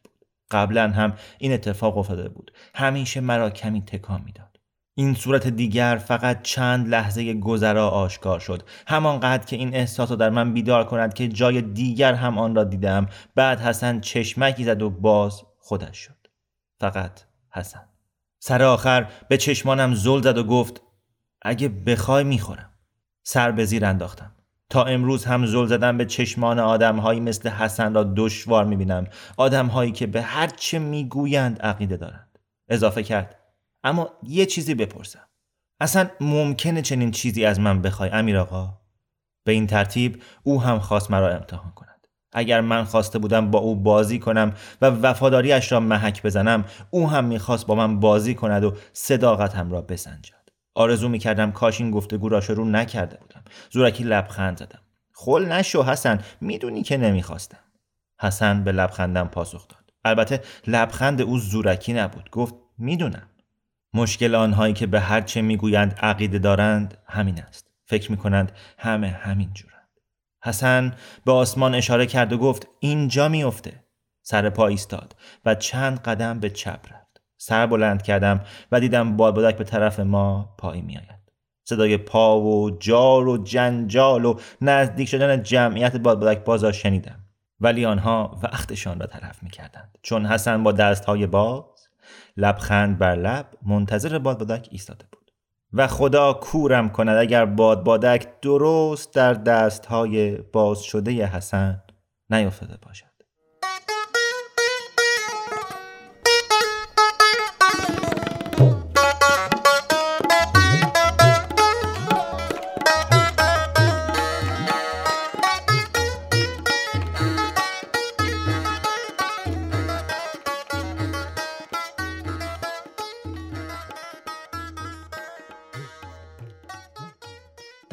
قبلا 0.52 0.90
هم 0.90 1.14
این 1.38 1.54
اتفاق 1.54 1.98
افتاده 1.98 2.30
بود. 2.30 2.52
همیشه 2.76 3.22
مرا 3.22 3.50
کمی 3.50 3.82
تکان 3.82 4.22
می‌داد. 4.26 4.53
این 4.96 5.14
صورت 5.14 5.48
دیگر 5.48 6.02
فقط 6.08 6.42
چند 6.42 6.88
لحظه 6.88 7.34
گذرا 7.34 7.90
آشکار 7.90 8.40
شد. 8.40 8.64
همانقدر 8.88 9.46
که 9.46 9.56
این 9.56 9.76
احساس 9.76 10.12
رو 10.12 10.16
در 10.16 10.30
من 10.30 10.54
بیدار 10.54 10.84
کند 10.84 11.14
که 11.14 11.28
جای 11.28 11.62
دیگر 11.62 12.14
هم 12.14 12.38
آن 12.38 12.56
را 12.56 12.64
دیدم. 12.64 13.08
بعد 13.36 13.60
حسن 13.60 14.00
چشمکی 14.00 14.64
زد 14.64 14.82
و 14.82 14.90
باز 14.90 15.42
خودش 15.60 15.98
شد. 15.98 16.28
فقط 16.80 17.22
حسن. 17.52 17.82
سر 18.40 18.64
آخر 18.64 19.08
به 19.28 19.38
چشمانم 19.38 19.94
زل 19.94 20.22
زد 20.22 20.38
و 20.38 20.44
گفت 20.44 20.82
اگه 21.42 21.70
بخوای 21.70 22.24
می‌خورم. 22.24 22.70
سر 23.24 23.52
به 23.52 23.66
زیر 23.66 23.86
انداختم. 23.86 24.32
تا 24.70 24.84
امروز 24.84 25.26
هم 25.26 25.46
زل 25.46 25.66
زدن 25.66 25.98
به 25.98 26.06
چشمان 26.06 26.60
آدمهایی 26.60 27.20
مثل 27.20 27.50
حسن 27.50 27.94
را 27.94 28.14
دشوار 28.18 28.66
می‌بینم. 28.66 29.08
آدمهایی 29.38 29.92
که 29.92 30.08
به 30.08 30.22
هر 30.22 30.48
چه 30.48 30.80
می‌گویند 30.80 31.62
عقیده 31.62 31.98
دارند. 31.98 32.40
اضافه 32.70 33.04
کرد 33.04 33.36
اما 33.84 34.10
یه 34.24 34.46
چیزی 34.46 34.76
بپرسم. 34.76 35.28
اصلا 35.80 36.10
ممکنه 36.22 36.82
چنین 36.82 37.12
چیزی 37.12 37.46
از 37.46 37.60
من 37.60 37.82
بخوای 37.82 38.10
امیر 38.10 38.38
آقا؟ 38.38 38.80
به 39.46 39.52
این 39.52 39.68
ترتیب 39.68 40.24
او 40.44 40.62
هم 40.62 40.80
خواست 40.80 41.12
مرا 41.12 41.30
امتحان 41.30 41.72
کند. 41.72 42.08
اگر 42.32 42.62
من 42.62 42.84
خواسته 42.84 43.20
بودم 43.20 43.52
با 43.52 43.60
او 43.60 43.76
بازی 43.76 44.20
کنم 44.20 44.54
و 44.82 44.86
وفاداریش 44.86 45.72
را 45.72 45.80
محک 45.80 46.24
بزنم 46.24 46.66
او 46.90 47.10
هم 47.10 47.26
می‌خواست 47.26 47.66
با 47.66 47.76
من 47.76 48.00
بازی 48.00 48.36
کند 48.36 48.64
و 48.64 48.76
صداقتم 48.94 49.72
را 49.72 49.82
بسنجد. 49.82 50.50
آرزو 50.76 51.10
می‌کردم 51.10 51.52
کاش 51.52 51.82
این 51.82 51.92
گفتگو 51.92 52.30
را 52.30 52.42
شروع 52.42 52.68
نکرده 52.68 53.18
بودم. 53.18 53.44
زورکی 53.72 54.04
لبخند 54.04 54.58
زدم. 54.58 54.80
خل 55.14 55.46
نشو 55.46 55.84
حسن 55.84 56.20
می‌دونی 56.42 56.84
که 56.84 56.98
نمی‌خواستم. 56.98 57.64
حسن 58.22 58.64
به 58.64 58.72
لبخندم 58.72 59.28
پاسخ 59.28 59.68
داد. 59.68 59.94
البته 60.06 60.42
لبخند 60.68 61.22
او 61.22 61.40
زورکی 61.40 61.94
نبود. 61.94 62.30
گفت 62.30 62.56
می‌دونم. 62.78 63.28
مشکل 63.94 64.36
آنهایی 64.36 64.74
که 64.74 64.88
به 64.88 65.00
هر 65.00 65.22
چه 65.22 65.42
می‌گویند 65.42 66.00
عقیده 66.02 66.40
دارند 66.40 66.98
همین 67.08 67.42
است. 67.42 67.72
فکر 67.86 68.12
می‌کنند 68.12 68.52
همه 68.78 69.08
همین 69.08 69.50
جورند. 69.54 69.74
حسن 70.44 70.94
به 71.26 71.32
آسمان 71.32 71.76
اشاره 71.76 72.06
کرد 72.06 72.34
و 72.34 72.38
گفت 72.38 72.68
اینجا 72.80 73.30
میافته 73.30 73.84
سر 74.22 74.50
پا 74.50 74.68
ایستاد 74.68 75.16
و 75.46 75.56
چند 75.56 76.00
قدم 76.00 76.40
به 76.40 76.50
چپ 76.50 76.80
رفت. 76.92 77.22
سر 77.38 77.66
بلند 77.66 78.02
کردم 78.02 78.42
و 78.72 78.80
دیدم 78.80 79.18
بادبادک 79.18 79.58
به 79.58 79.64
طرف 79.64 80.00
ما 80.00 80.56
پایی 80.58 80.82
میآید. 80.82 81.24
صدای 81.64 81.98
پا 81.98 82.40
و 82.42 82.78
جار 82.80 83.28
و 83.28 83.44
جنجال 83.44 84.26
و 84.26 84.40
نزدیک 84.62 85.10
شدن 85.10 85.44
جمعیت 85.44 85.98
بادبادک 85.98 86.44
بازا 86.44 86.72
شنیدم. 86.72 87.20
ولی 87.60 87.86
آنها 87.86 88.40
وقتشان 88.44 89.00
را 89.00 89.06
طرف 89.06 89.44
می‌کردند. 89.44 89.98
چون 90.02 90.26
حسن 90.26 90.64
با 90.64 90.72
دستهای 90.72 91.28
باز 91.28 91.73
لبخند 92.38 92.98
بر 92.98 93.16
لب 93.16 93.46
منتظر 93.66 94.20
بادبادک 94.20 94.68
ایستاده 94.72 95.06
بود. 95.12 95.32
و 95.74 95.88
خدا 95.88 96.34
کورم 96.34 96.90
کند 96.90 97.18
اگر 97.18 97.46
بادبادک 97.46 98.42
درست 98.42 99.14
در 99.14 99.34
دستهای 99.34 100.38
باز 100.38 100.82
شده 100.82 101.26
حسن 101.26 101.84
نیفتاده 102.30 102.78
باشد. 102.82 103.13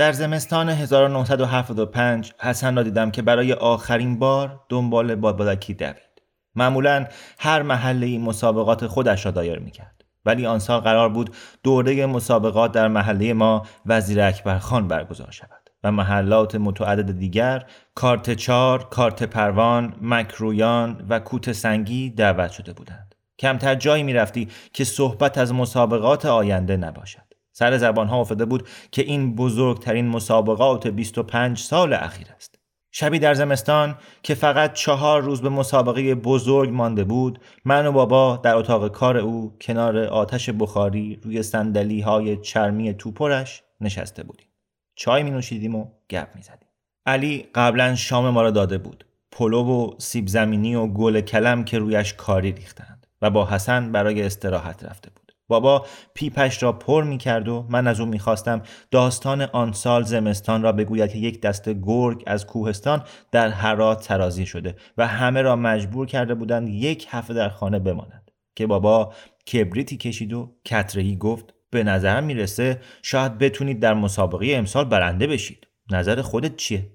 در 0.01 0.13
زمستان 0.13 0.69
1975 0.69 2.33
حسن 2.39 2.77
را 2.77 2.83
دیدم 2.83 3.11
که 3.11 3.23
برای 3.23 3.53
آخرین 3.53 4.19
بار 4.19 4.61
دنبال 4.69 5.15
بادبادکی 5.15 5.75
دوید. 5.75 6.23
معمولا 6.55 7.07
هر 7.39 7.63
محله 7.63 8.19
مسابقات 8.19 8.87
خودش 8.87 9.27
را 9.27 9.33
دایر 9.33 9.59
می‌کرد. 9.59 10.05
ولی 10.25 10.47
آن 10.47 10.59
سال 10.59 10.81
قرار 10.81 11.09
بود 11.09 11.31
دوره 11.63 12.07
مسابقات 12.07 12.73
در 12.73 12.89
محله 12.89 13.33
ما 13.33 13.67
وزیر 13.87 14.21
اکبر 14.21 14.59
خان 14.59 14.89
برگزار 14.89 15.31
شود 15.31 15.71
و 15.85 15.93
محلات 15.93 16.55
متعدد 16.55 17.19
دیگر 17.19 17.65
کارت 17.95 18.35
چار، 18.35 18.89
کارت 18.89 19.23
پروان، 19.23 19.95
مکرویان 20.03 21.07
و 21.09 21.19
کوت 21.19 21.53
سنگی 21.53 22.11
دعوت 22.11 22.51
شده 22.51 22.73
بودند. 22.73 23.15
کمتر 23.39 23.75
جایی 23.75 24.03
می‌رفتی 24.03 24.49
که 24.73 24.85
صحبت 24.85 25.39
از 25.39 25.55
مسابقات 25.55 26.27
آینده 26.27 26.77
نباشد. 26.77 27.30
سر 27.53 27.79
زبان 27.79 28.07
ها 28.07 28.21
افتاده 28.21 28.45
بود 28.45 28.69
که 28.91 29.03
این 29.03 29.35
بزرگترین 29.35 30.09
مسابقات 30.09 30.87
25 30.87 31.59
سال 31.59 31.93
اخیر 31.93 32.27
است. 32.37 32.61
شبی 32.93 33.19
در 33.19 33.35
زمستان 33.35 33.97
که 34.23 34.35
فقط 34.35 34.73
چهار 34.73 35.23
روز 35.23 35.43
به 35.43 35.49
مسابقه 35.49 36.15
بزرگ 36.15 36.71
مانده 36.71 37.05
بود 37.05 37.41
من 37.65 37.87
و 37.87 37.93
بابا 37.93 38.37
در 38.37 38.55
اتاق 38.55 38.89
کار 38.89 39.17
او 39.17 39.57
کنار 39.61 39.99
آتش 39.99 40.51
بخاری 40.51 41.21
روی 41.23 41.43
سندلی 41.43 42.01
های 42.01 42.37
چرمی 42.37 42.95
توپرش 42.95 43.63
نشسته 43.81 44.23
بودیم. 44.23 44.47
چای 44.95 45.23
می 45.23 45.31
نوشیدیم 45.31 45.75
و 45.75 45.87
گپ 46.11 46.29
می 46.35 46.43
زدیم. 46.43 46.69
علی 47.07 47.49
قبلا 47.55 47.95
شام 47.95 48.31
ما 48.31 48.43
را 48.43 48.51
داده 48.51 48.79
بود. 48.79 49.05
پلو 49.33 49.65
و 49.65 49.95
سیب 49.99 50.27
زمینی 50.29 50.75
و 50.75 50.87
گل 50.87 51.21
کلم 51.21 51.65
که 51.65 51.79
رویش 51.79 52.15
کاری 52.15 52.53
ریختند 52.53 53.07
و 53.23 53.31
با 53.31 53.47
حسن 53.47 53.93
برای 53.93 54.23
استراحت 54.23 54.85
رفته 54.85 55.11
بود. 55.11 55.20
بابا 55.51 55.87
پیپش 56.15 56.63
را 56.63 56.73
پر 56.73 57.05
می 57.05 57.19
کرد 57.19 57.49
و 57.49 57.67
من 57.69 57.87
از 57.87 58.01
او 58.01 58.07
می 58.07 58.19
خواستم 58.19 58.63
داستان 58.91 59.43
آن 59.43 59.73
سال 59.73 60.03
زمستان 60.03 60.63
را 60.63 60.73
بگوید 60.73 61.13
که 61.13 61.19
یک 61.19 61.41
دست 61.41 61.69
گرگ 61.69 62.23
از 62.27 62.47
کوهستان 62.47 63.03
در 63.33 63.49
هرات 63.49 64.05
ترازی 64.07 64.47
شده 64.47 64.77
و 64.99 65.07
همه 65.07 65.43
را 65.43 65.57
مجبور 65.57 66.07
کرده 66.07 66.35
بودند 66.35 66.69
یک 66.69 67.07
هفته 67.11 67.35
در 67.35 67.49
خانه 67.49 67.79
بمانند 67.79 68.31
که 68.57 68.67
بابا 68.67 69.13
کبریتی 69.53 69.97
کشید 69.97 70.33
و 70.33 70.53
کترهی 70.65 71.17
گفت 71.17 71.55
به 71.71 71.85
نظر 71.85 72.21
می‌رسه 72.21 72.81
شاید 73.03 73.39
بتونید 73.39 73.81
در 73.81 73.95
مسابقه 73.95 74.47
امسال 74.55 74.85
برنده 74.85 75.27
بشید. 75.27 75.67
نظر 75.91 76.23
خودت 76.23 76.57
چیه؟ 76.57 76.93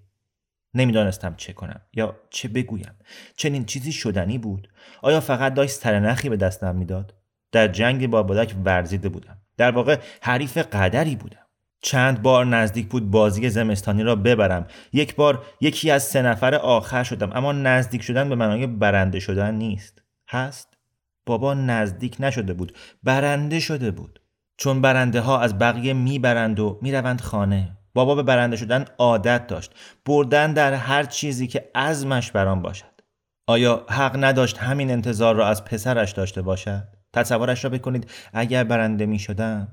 نمی‌دانستم 0.74 1.36
چه 1.38 1.54
کنم 1.54 1.82
یا 1.94 2.16
چه 2.30 2.48
بگویم. 2.48 2.96
چنین 3.38 3.66
چیزی 3.66 3.92
شدنی 3.92 4.38
بود؟ 4.38 4.70
آیا 5.02 5.20
فقط 5.20 5.54
داشت 5.54 5.72
سرنخی 5.72 6.30
به 6.30 6.38
دستم 6.38 6.76
می‌داد؟ 6.76 7.14
در 7.56 7.68
جنگ 7.68 8.08
با 8.08 8.24
بادک 8.24 8.56
ورزیده 8.66 9.10
بودم. 9.10 9.38
در 9.58 9.72
واقع 9.72 9.98
حریف 10.22 10.58
قدری 10.58 11.16
بودم. 11.16 11.46
چند 11.82 12.22
بار 12.22 12.46
نزدیک 12.46 12.88
بود 12.88 13.12
بازی 13.12 13.50
زمستانی 13.50 14.04
را 14.04 14.16
ببرم. 14.16 14.68
یک 14.94 15.16
بار 15.16 15.46
یکی 15.62 15.92
از 15.92 16.04
سه 16.04 16.22
نفر 16.22 16.56
آخر 16.56 17.04
شدم 17.04 17.32
اما 17.34 17.52
نزدیک 17.52 18.02
شدن 18.02 18.30
به 18.30 18.36
معنای 18.36 18.68
برنده 18.68 19.20
شدن 19.20 19.56
نیست. 19.56 20.02
هست؟ 20.30 20.78
بابا 21.26 21.54
نزدیک 21.54 22.16
نشده 22.20 22.54
بود 22.54 22.78
برنده 23.04 23.60
شده 23.60 23.92
بود. 23.92 24.22
چون 24.58 24.82
برنده 24.82 25.22
ها 25.22 25.40
از 25.40 25.60
بقیه 25.60 25.94
می‌برند 25.94 26.60
و 26.60 26.80
می‌روند 26.82 27.22
خانه. 27.22 27.78
بابا 27.94 28.16
به 28.16 28.24
برنده 28.24 28.56
شدن 28.56 28.86
عادت 28.98 29.48
داشت. 29.48 29.72
بردن 30.06 30.54
در 30.54 30.74
هر 30.74 31.04
چیزی 31.04 31.48
که 31.48 31.70
عزمش 31.76 32.32
بران 32.32 32.62
باشد. 32.62 33.02
آیا 33.48 33.86
حق 33.90 34.24
نداشت 34.24 34.58
همین 34.58 34.92
انتظار 34.92 35.36
را 35.36 35.48
از 35.48 35.66
پسرش 35.66 36.12
داشته 36.12 36.42
باشد؟ 36.42 36.95
تصورش 37.16 37.64
را 37.64 37.70
بکنید. 37.70 38.12
اگر 38.34 38.64
برنده 38.64 39.06
می 39.06 39.20
شدم 39.20 39.68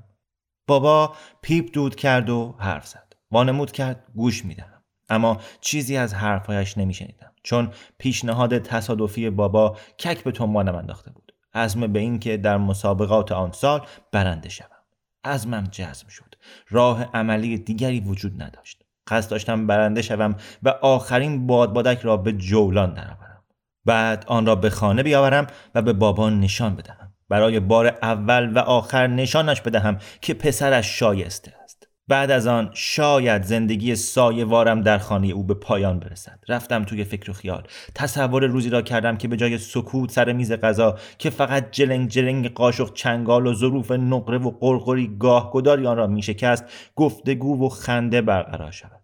بابا 0.67 1.15
پیپ 1.41 1.73
دود 1.73 1.95
کرد 1.95 2.29
و 2.29 2.55
حرف 2.59 2.87
زد. 2.87 3.13
وانمود 3.31 3.71
کرد 3.71 4.03
گوش 4.15 4.45
میدم 4.45 4.83
اما 5.09 5.41
چیزی 5.61 5.97
از 5.97 6.13
حرفهایش 6.13 6.77
نمیشنیدم. 6.77 7.31
چون 7.43 7.71
پیشنهاد 7.97 8.57
تصادفی 8.57 9.29
بابا 9.29 9.77
کک 9.99 10.23
به 10.23 10.31
تنبانم 10.31 10.75
انداخته 10.75 11.11
بود. 11.11 11.33
عزم 11.53 11.87
به 11.87 11.99
اینکه 11.99 12.37
در 12.37 12.57
مسابقات 12.57 13.31
آن 13.31 13.51
سال 13.51 13.81
برنده 14.11 14.49
شوم. 14.49 14.67
عزمم 15.23 15.67
جزم 15.71 16.07
شد. 16.07 16.35
راه 16.69 17.03
عملی 17.13 17.57
دیگری 17.57 17.99
وجود 17.99 18.41
نداشت. 18.43 18.83
قصد 19.07 19.31
داشتم 19.31 19.67
برنده 19.67 20.01
شوم 20.01 20.35
و 20.63 20.69
آخرین 20.69 21.47
بادبادک 21.47 21.99
را 21.99 22.17
به 22.17 22.31
جولان 22.31 22.93
درآورم. 22.93 23.43
بعد 23.85 24.25
آن 24.27 24.45
را 24.45 24.55
به 24.55 24.69
خانه 24.69 25.03
بیاورم 25.03 25.47
و 25.75 25.81
به 25.81 25.93
بابا 25.93 26.29
نشان 26.29 26.75
بدهم. 26.75 27.12
برای 27.33 27.59
بار 27.59 27.87
اول 27.87 28.51
و 28.55 28.59
آخر 28.59 29.07
نشانش 29.07 29.61
بدهم 29.61 29.97
که 30.21 30.33
پسرش 30.33 30.99
شایسته 30.99 31.53
است. 31.63 31.87
بعد 32.07 32.31
از 32.31 32.47
آن 32.47 32.69
شاید 32.73 33.43
زندگی 33.43 33.95
سایه 33.95 34.45
وارم 34.45 34.81
در 34.81 34.97
خانه 34.97 35.27
او 35.27 35.43
به 35.43 35.53
پایان 35.53 35.99
برسد. 35.99 36.39
رفتم 36.49 36.83
توی 36.83 37.03
فکر 37.03 37.29
و 37.29 37.33
خیال. 37.33 37.63
تصور 37.95 38.45
روزی 38.45 38.69
را 38.69 38.81
کردم 38.81 39.17
که 39.17 39.27
به 39.27 39.37
جای 39.37 39.57
سکوت 39.57 40.11
سر 40.11 40.33
میز 40.33 40.51
غذا 40.51 40.97
که 41.17 41.29
فقط 41.29 41.71
جلنگ 41.71 42.09
جلنگ 42.09 42.53
قاشق 42.53 42.93
چنگال 42.93 43.47
و 43.47 43.53
ظروف 43.53 43.91
نقره 43.91 44.37
و 44.37 44.51
قرقری 44.59 45.15
گاهگداری 45.19 45.87
آن 45.87 45.97
را 45.97 46.07
میشکست 46.07 46.65
گفتگو 46.95 47.65
و 47.65 47.69
خنده 47.69 48.21
برقرار 48.21 48.71
شود. 48.71 49.02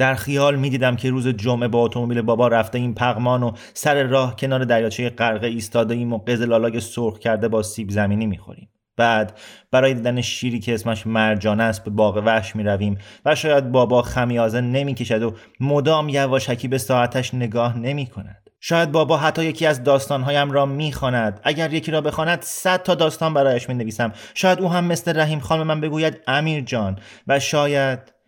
در 0.00 0.14
خیال 0.14 0.56
می‌دیدم 0.56 0.96
که 0.96 1.10
روز 1.10 1.28
جمعه 1.28 1.68
با 1.68 1.78
اتومبیل 1.78 2.22
بابا 2.22 2.48
رفته 2.48 2.78
این 2.78 2.94
پغمان 2.94 3.42
و 3.42 3.52
سر 3.74 4.02
راه 4.02 4.36
کنار 4.36 4.64
دریاچه 4.64 5.10
غرقه 5.10 5.46
ایستاده 5.46 5.94
ایم 5.94 6.12
و 6.12 6.18
قزلالای 6.18 6.80
سرخ 6.80 7.18
کرده 7.18 7.48
با 7.48 7.62
سیب 7.62 7.90
زمینی 7.90 8.26
می‌خوریم. 8.26 8.68
بعد 8.96 9.38
برای 9.70 9.94
دیدن 9.94 10.20
شیری 10.20 10.58
که 10.58 10.74
اسمش 10.74 11.06
مرجان 11.06 11.60
است 11.60 11.84
به 11.84 11.90
باغ 11.90 12.16
وحش 12.16 12.56
می 12.56 12.62
رویم 12.62 12.98
و 13.24 13.34
شاید 13.34 13.72
بابا 13.72 14.02
خمیازه 14.02 14.60
نمی 14.60 14.94
کشد 14.94 15.22
و 15.22 15.34
مدام 15.60 16.08
یواشکی 16.08 16.68
به 16.68 16.78
ساعتش 16.78 17.34
نگاه 17.34 17.78
نمی 17.78 18.06
کند. 18.06 18.50
شاید 18.60 18.92
بابا 18.92 19.16
حتی 19.16 19.44
یکی 19.44 19.66
از 19.66 19.84
داستانهایم 19.84 20.50
را 20.50 20.66
می‌خواند. 20.66 21.40
اگر 21.44 21.72
یکی 21.72 21.90
را 21.90 22.00
بخواند 22.00 22.42
صد 22.42 22.82
تا 22.82 22.94
داستان 22.94 23.34
برایش 23.34 23.68
می 23.68 23.74
نویسم 23.74 24.12
شاید 24.34 24.60
او 24.60 24.72
هم 24.72 24.84
مثل 24.84 25.20
رحیم 25.20 25.40
خان 25.40 25.58
به 25.58 25.64
من 25.64 25.80
بگوید 25.80 26.20
امیر 26.26 26.60
جان 26.60 26.98
و 27.26 27.40
شاید 27.40 28.19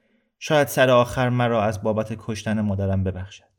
شاید 0.44 0.68
سر 0.68 0.90
آخر 0.90 1.28
مرا 1.28 1.62
از 1.62 1.83
بابت 1.83 2.14
کشتن 2.18 2.61
مادرم 2.61 3.05
ببخشد. 3.05 3.52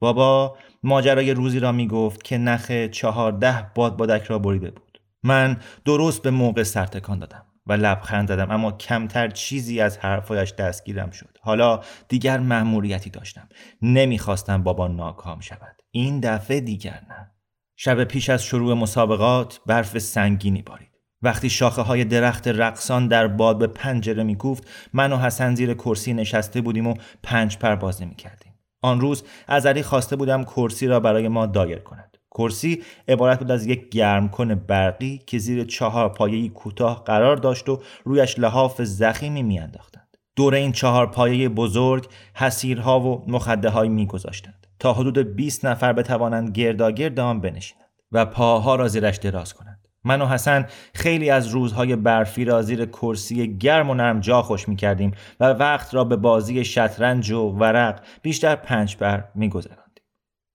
بابا 0.00 0.56
ماجرای 0.82 1.34
روزی 1.34 1.60
را 1.60 1.72
می 1.72 1.88
گفت 1.88 2.22
که 2.22 2.38
نخ 2.38 2.72
چهارده 2.72 3.70
باد 3.74 3.96
بادک 3.96 4.22
را 4.22 4.38
بریده 4.38 4.70
بود. 4.70 5.00
من 5.22 5.56
درست 5.84 6.22
به 6.22 6.30
موقع 6.30 6.62
سرتکان 6.62 7.18
دادم 7.18 7.46
و 7.66 7.72
لبخند 7.72 8.28
زدم 8.28 8.50
اما 8.50 8.72
کمتر 8.72 9.28
چیزی 9.28 9.80
از 9.80 9.98
حرفایش 9.98 10.52
دستگیرم 10.52 11.10
شد. 11.10 11.38
حالا 11.40 11.80
دیگر 12.08 12.38
مأموریتی 12.38 13.10
داشتم. 13.10 13.48
نمی‌خواستم 13.82 14.62
بابا 14.62 14.88
ناکام 14.88 15.40
شود. 15.40 15.82
این 15.90 16.20
دفعه 16.20 16.60
دیگر 16.60 17.02
نه. 17.08 17.30
شب 17.76 18.04
پیش 18.04 18.30
از 18.30 18.44
شروع 18.44 18.74
مسابقات 18.74 19.60
برف 19.66 19.98
سنگینی 19.98 20.62
بارید. 20.62 20.89
وقتی 21.22 21.50
شاخه 21.50 21.82
های 21.82 22.04
درخت 22.04 22.48
رقصان 22.48 23.08
در 23.08 23.26
باد 23.26 23.58
به 23.58 23.66
پنجره 23.66 24.22
میکوفت 24.22 24.68
من 24.92 25.12
و 25.12 25.16
حسن 25.16 25.54
زیر 25.54 25.74
کرسی 25.74 26.14
نشسته 26.14 26.60
بودیم 26.60 26.86
و 26.86 26.94
پنج 27.22 27.58
پر 27.58 27.74
بازی 27.74 28.04
می‌کردیم. 28.04 28.54
آن 28.82 29.00
روز 29.00 29.24
از 29.48 29.66
علی 29.66 29.82
خواسته 29.82 30.16
بودم 30.16 30.44
کرسی 30.44 30.86
را 30.86 31.00
برای 31.00 31.28
ما 31.28 31.46
دایر 31.46 31.78
کند. 31.78 32.16
کرسی 32.30 32.82
عبارت 33.08 33.38
بود 33.38 33.50
از 33.50 33.66
یک 33.66 33.88
گرمکن 33.88 34.54
برقی 34.54 35.18
که 35.26 35.38
زیر 35.38 35.64
چهار 35.64 36.08
پایه 36.08 36.48
کوتاه 36.48 37.04
قرار 37.04 37.36
داشت 37.36 37.68
و 37.68 37.80
رویش 38.04 38.38
لحاف 38.38 38.82
زخیمی 38.82 39.42
میانداختند. 39.42 40.16
دور 40.36 40.54
این 40.54 40.72
چهار 40.72 41.06
پایه 41.06 41.48
بزرگ 41.48 42.06
حسیرها 42.34 43.00
و 43.00 43.24
مخده 43.30 43.68
های 43.68 43.88
میگذاشتند. 43.88 44.66
تا 44.78 44.92
حدود 44.92 45.18
20 45.18 45.64
نفر 45.64 45.92
بتوانند 45.92 46.50
گرداگرد 46.50 47.20
آن 47.20 47.40
بنشینند 47.40 47.90
و 48.12 48.26
پاها 48.26 48.74
را 48.74 48.88
زیرش 48.88 49.16
دراز 49.16 49.54
کنند. 49.54 49.69
من 50.04 50.22
و 50.22 50.26
حسن 50.26 50.66
خیلی 50.94 51.30
از 51.30 51.48
روزهای 51.48 51.96
برفی 51.96 52.44
را 52.44 52.62
زیر 52.62 52.84
کرسی 52.84 53.58
گرم 53.58 53.90
و 53.90 53.94
نرم 53.94 54.20
جا 54.20 54.42
خوش 54.42 54.68
می 54.68 54.76
کردیم 54.76 55.12
و 55.40 55.44
وقت 55.44 55.94
را 55.94 56.04
به 56.04 56.16
بازی 56.16 56.64
شطرنج 56.64 57.30
و 57.30 57.48
ورق 57.48 58.02
بیشتر 58.22 58.56
پنج 58.56 58.96
بر 58.96 59.24
می 59.34 59.48
گذراندیم. 59.48 60.04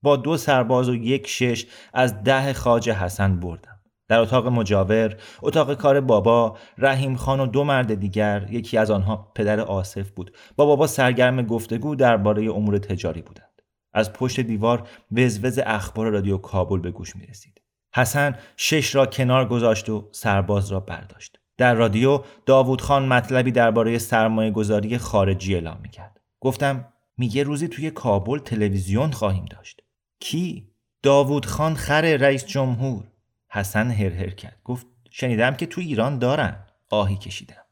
با 0.02 0.16
دو 0.16 0.36
سرباز 0.36 0.88
و 0.88 0.94
یک 0.94 1.26
شش 1.26 1.66
از 1.94 2.22
ده 2.22 2.52
خاج 2.52 2.90
حسن 2.90 3.40
بردم. 3.40 3.80
در 4.08 4.18
اتاق 4.18 4.46
مجاور، 4.46 5.16
اتاق 5.42 5.74
کار 5.74 6.00
بابا، 6.00 6.56
رحیم 6.78 7.16
خان 7.16 7.40
و 7.40 7.46
دو 7.46 7.64
مرد 7.64 7.94
دیگر، 7.94 8.46
یکی 8.50 8.78
از 8.78 8.90
آنها 8.90 9.32
پدر 9.34 9.60
آصف 9.60 10.10
بود. 10.10 10.36
با 10.56 10.66
بابا 10.66 10.86
سرگرم 10.86 11.42
گفتگو 11.42 11.94
درباره 11.94 12.54
امور 12.54 12.78
تجاری 12.78 13.22
بودند. 13.22 13.62
از 13.94 14.12
پشت 14.12 14.40
دیوار 14.40 14.88
وزوز 15.12 15.58
اخبار 15.58 16.10
رادیو 16.10 16.38
کابل 16.38 16.78
به 16.78 16.90
گوش 16.90 17.16
می 17.16 17.26
رسید. 17.26 17.60
حسن 17.96 18.34
شش 18.56 18.94
را 18.94 19.06
کنار 19.06 19.48
گذاشت 19.48 19.88
و 19.88 20.08
سرباز 20.12 20.72
را 20.72 20.80
برداشت. 20.80 21.38
در 21.56 21.74
رادیو 21.74 22.22
داوود 22.46 22.80
خان 22.80 23.06
مطلبی 23.08 23.50
درباره 23.50 23.98
سرمایه 23.98 24.50
گذاری 24.50 24.98
خارجی 24.98 25.54
اعلام 25.54 25.78
می 25.82 25.88
کرد. 25.88 26.20
گفتم 26.40 26.84
میگه 27.18 27.42
روزی 27.42 27.68
توی 27.68 27.90
کابل 27.90 28.38
تلویزیون 28.38 29.10
خواهیم 29.10 29.44
داشت. 29.44 29.82
کی؟ 30.20 30.68
داوود 31.02 31.46
خان 31.46 31.74
خر 31.74 32.16
رئیس 32.16 32.46
جمهور. 32.46 33.04
حسن 33.48 33.90
هر 33.90 34.30
کرد. 34.30 34.60
گفت 34.64 34.86
شنیدم 35.10 35.54
که 35.54 35.66
تو 35.66 35.80
ایران 35.80 36.18
دارن. 36.18 36.56
آهی 36.90 37.16
کشیدم. 37.16 37.64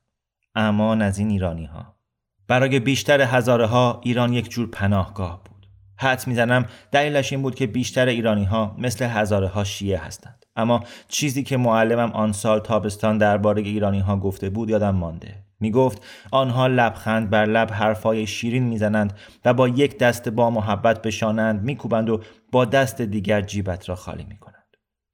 امان 0.54 1.02
از 1.02 1.18
این 1.18 1.30
ایرانی 1.30 1.64
ها. 1.64 1.96
برای 2.48 2.80
بیشتر 2.80 3.20
هزاره 3.20 3.66
ها 3.66 4.00
ایران 4.04 4.32
یک 4.32 4.50
جور 4.50 4.66
پناهگاه 4.70 5.44
بود. 5.44 5.53
حد 5.96 6.26
می‌زنم 6.26 6.66
دلیلش 6.92 7.32
این 7.32 7.42
بود 7.42 7.54
که 7.54 7.66
بیشتر 7.66 8.06
ایرانی 8.06 8.44
ها 8.44 8.76
مثل 8.78 9.04
هزاره 9.04 9.48
ها 9.48 9.64
شیعه 9.64 9.98
هستند. 9.98 10.44
اما 10.56 10.84
چیزی 11.08 11.42
که 11.42 11.56
معلمم 11.56 12.12
آن 12.12 12.32
سال 12.32 12.60
تابستان 12.60 13.18
درباره 13.18 13.62
ایرانی 13.62 14.00
ها 14.00 14.16
گفته 14.16 14.50
بود 14.50 14.70
یادم 14.70 14.94
مانده. 14.94 15.44
می 15.60 15.70
گفت 15.70 16.02
آنها 16.30 16.66
لبخند 16.66 17.30
بر 17.30 17.44
لب 17.44 17.72
حرفای 17.72 18.26
شیرین 18.26 18.62
می‌زنند 18.62 19.18
و 19.44 19.54
با 19.54 19.68
یک 19.68 19.98
دست 19.98 20.28
با 20.28 20.50
محبت 20.50 21.02
بشانند 21.02 21.62
میکوبند 21.62 22.10
و 22.10 22.20
با 22.52 22.64
دست 22.64 23.02
دیگر 23.02 23.40
جیبت 23.40 23.88
را 23.88 23.94
خالی 23.94 24.24
می 24.24 24.36
کنند. 24.36 24.54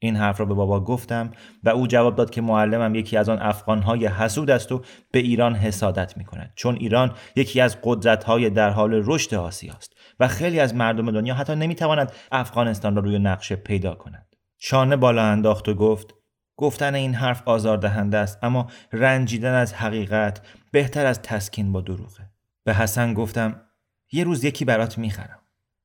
این 0.03 0.17
حرف 0.17 0.41
را 0.41 0.47
به 0.47 0.55
بابا 0.55 0.81
گفتم 0.81 1.31
و 1.65 1.69
او 1.69 1.87
جواب 1.87 2.17
داد 2.17 2.31
که 2.31 2.41
معلمم 2.41 2.95
یکی 2.95 3.17
از 3.17 3.29
آن 3.29 3.39
افغانهای 3.43 4.07
حسود 4.07 4.51
است 4.51 4.73
و 4.73 4.83
به 5.11 5.19
ایران 5.19 5.55
حسادت 5.55 6.17
می 6.17 6.25
کند 6.25 6.53
چون 6.55 6.77
ایران 6.77 7.15
یکی 7.37 7.61
از 7.61 7.79
قدرتهای 7.83 8.51
در 8.51 8.71
حال 8.71 9.03
رشد 9.07 9.35
آسیاست. 9.35 9.97
و 10.21 10.29
خیلی 10.29 10.61
از 10.61 10.75
مردم 10.75 11.11
دنیا 11.11 11.35
حتی 11.35 11.55
نمی‌توانند 11.55 12.13
افغانستان 12.33 12.97
را 12.97 13.03
روی 13.03 13.19
نقشه 13.19 13.57
پیدا 13.57 13.95
کنند 13.95 14.37
شانه 14.59 14.97
بالا 14.97 15.25
انداخت 15.25 15.69
و 15.69 15.75
گفت 15.75 16.15
گفتن 16.57 16.95
این 16.95 17.15
حرف 17.15 17.49
آزاردهنده 17.49 18.19
است 18.19 18.39
اما 18.43 18.71
رنجیدن 18.93 19.55
از 19.55 19.75
حقیقت 19.75 20.41
بهتر 20.73 21.07
از 21.07 21.23
تسکین 21.23 21.73
با 21.73 21.81
دروغه. 21.81 22.31
به 22.65 22.75
حسن 22.75 23.15
گفتم 23.15 23.61
یه 24.13 24.25
روز 24.25 24.45
یکی 24.45 24.65
برات 24.65 24.99
می‌خرم. 24.99 25.39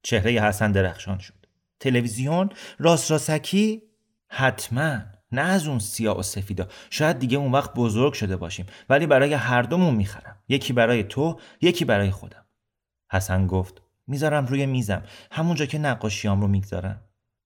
چهره 0.04 0.32
حسن 0.32 0.72
درخشان 0.72 1.18
شد. 1.18 1.46
تلویزیون 1.80 2.50
راست 2.80 3.12
راستکی 3.12 3.82
حتما. 4.28 5.00
نه 5.32 5.42
از 5.42 5.68
اون 5.68 5.80
سیاه 5.80 6.20
و 6.20 6.24
سفیدا. 6.24 6.68
شاید 6.90 7.20
دیگه 7.20 7.38
اون 7.38 7.52
وقت 7.52 7.74
بزرگ 7.74 8.14
شده 8.14 8.36
باشیم 8.36 8.66
ولی 8.90 9.08
برای 9.08 9.34
هر 9.34 9.62
دومون 9.62 9.96
می‌خرم. 9.96 10.36
یکی 10.48 10.74
برای 10.74 11.04
تو 11.04 11.40
یکی 11.62 11.86
برای 11.86 12.12
خودم. 12.12 12.46
حسن 13.12 13.48
گفت 13.48 13.85
می‌ذارم 14.08 14.46
روی 14.46 14.66
میزم. 14.66 15.04
همونجا 15.32 15.66
که 15.66 15.78
نقاشیام 15.78 16.42
رو 16.42 16.48
می‌گذارم. 16.48 17.02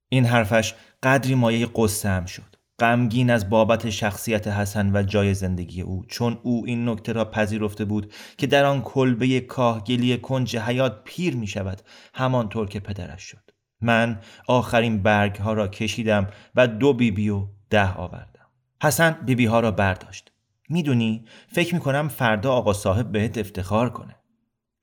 این 0.10 0.26
حرفش 0.26 0.74
قدری 1.04 1.36
مایه 1.36 1.68
قصه 1.76 2.10
هم 2.10 2.26
شد. 2.26 2.56
غمگین 2.80 3.30
از 3.30 3.50
بابت 3.50 3.90
شخصیت 3.90 4.48
حسن 4.48 4.96
و 4.96 5.04
جای 5.04 5.34
زندگی 5.34 5.82
او 5.82 6.06
چون 6.08 6.40
او 6.44 6.66
این 6.66 6.90
نکته 6.90 7.14
را 7.14 7.26
پذیرفته 7.26 7.86
بود 7.86 8.14
که 8.38 8.48
در 8.48 8.66
آن 8.66 8.82
کلبه 8.82 9.40
کاهگلی 9.40 10.18
کنج 10.18 10.58
حیات 10.58 11.02
پیر 11.04 11.36
می 11.36 11.48
شود 11.48 11.82
همانطور 12.14 12.68
که 12.68 12.80
پدرش 12.80 13.22
شد. 13.22 13.52
من 13.82 14.20
آخرین 14.48 15.02
برگ 15.02 15.36
ها 15.36 15.54
را 15.54 15.68
کشیدم 15.68 16.28
و 16.56 16.68
دو 16.68 16.94
بیبی 16.94 17.22
بی 17.22 17.30
و 17.30 17.48
ده 17.70 17.94
آوردم. 17.94 18.48
حسن 18.84 19.12
بیبی 19.12 19.36
بی 19.36 19.46
ها 19.46 19.60
را 19.60 19.72
برداشت. 19.72 20.32
می‌دونی 20.70 21.26
فکر 21.48 21.74
می 21.76 21.82
کنم 21.82 22.08
فردا 22.08 22.52
آقا 22.52 22.74
صاحب 22.74 23.12
بهت 23.12 23.38
افتخار 23.38 23.90
کنه. 23.90 24.16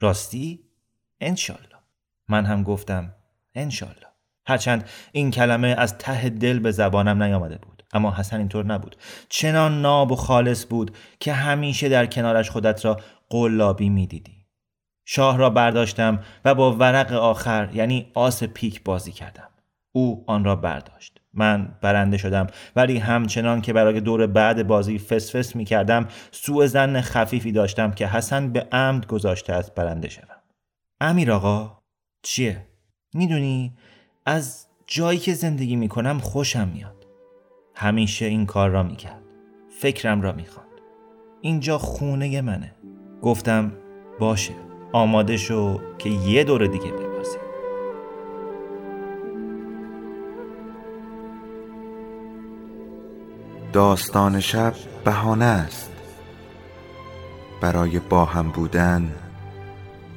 راستی؟ 0.00 0.65
انشالله 1.20 1.76
من 2.28 2.44
هم 2.44 2.62
گفتم 2.62 3.14
انشالله 3.54 4.06
هرچند 4.46 4.88
این 5.12 5.30
کلمه 5.30 5.68
از 5.78 5.98
ته 5.98 6.28
دل 6.28 6.58
به 6.58 6.70
زبانم 6.70 7.22
نیامده 7.22 7.58
بود 7.58 7.76
اما 7.92 8.14
حسن 8.14 8.38
اینطور 8.38 8.66
نبود. 8.66 8.96
چنان 9.28 9.82
ناب 9.82 10.12
و 10.12 10.16
خالص 10.16 10.66
بود 10.66 10.96
که 11.20 11.32
همیشه 11.32 11.88
در 11.88 12.06
کنارش 12.06 12.50
خودت 12.50 12.84
را 12.84 13.00
قلابی 13.28 13.88
می‌دیدی. 13.88 14.46
شاه 15.04 15.36
را 15.38 15.50
برداشتم 15.50 16.22
و 16.44 16.54
با 16.54 16.72
ورق 16.72 17.12
آخر 17.12 17.68
یعنی 17.74 18.10
آس 18.14 18.44
پیک 18.44 18.84
بازی 18.84 19.12
کردم. 19.12 19.48
او 19.92 20.24
آن 20.26 20.44
را 20.44 20.56
برداشت. 20.56 21.20
من 21.34 21.68
برنده 21.82 22.16
شدم 22.16 22.46
ولی 22.76 22.98
همچنان 22.98 23.60
که 23.60 23.72
برای 23.72 24.00
دور 24.00 24.26
بعد 24.26 24.66
بازی 24.66 24.98
فس 24.98 25.36
فس 25.36 25.56
می 25.56 25.64
کردم 25.64 26.08
سوء 26.30 26.66
زن 26.66 27.00
خفیفی 27.00 27.52
داشتم 27.52 27.90
که 27.90 28.06
حسن 28.06 28.52
به 28.52 28.66
عمد 28.72 29.06
گذاشته 29.06 29.52
است 29.52 29.74
برنده 29.74 30.08
شدم 30.08 30.35
امیر 31.00 31.32
آقا 31.32 31.78
چیه؟ 32.22 32.66
می‌دونی 33.14 33.76
از 34.26 34.66
جایی 34.86 35.18
که 35.18 35.34
زندگی 35.34 35.76
می 35.76 35.88
کنم 35.88 36.18
خوشم 36.18 36.68
میاد. 36.68 37.06
همیشه 37.74 38.26
این 38.26 38.46
کار 38.46 38.70
را 38.70 38.82
می‌کرد. 38.82 39.22
فکرم 39.80 40.22
را 40.22 40.32
می‌خواند. 40.32 40.70
اینجا 41.40 41.78
خونه 41.78 42.40
منه. 42.40 42.74
گفتم 43.22 43.72
باشه. 44.18 44.52
آماده 44.92 45.36
شو 45.36 45.80
که 45.98 46.08
یه 46.08 46.44
دور 46.44 46.66
دیگه 46.66 46.92
ببازی 46.92 47.38
داستان 53.72 54.40
شب 54.40 54.74
بهانه 55.04 55.44
است. 55.44 55.92
برای 57.60 57.98
با 57.98 58.24
هم 58.24 58.50
بودن 58.50 59.25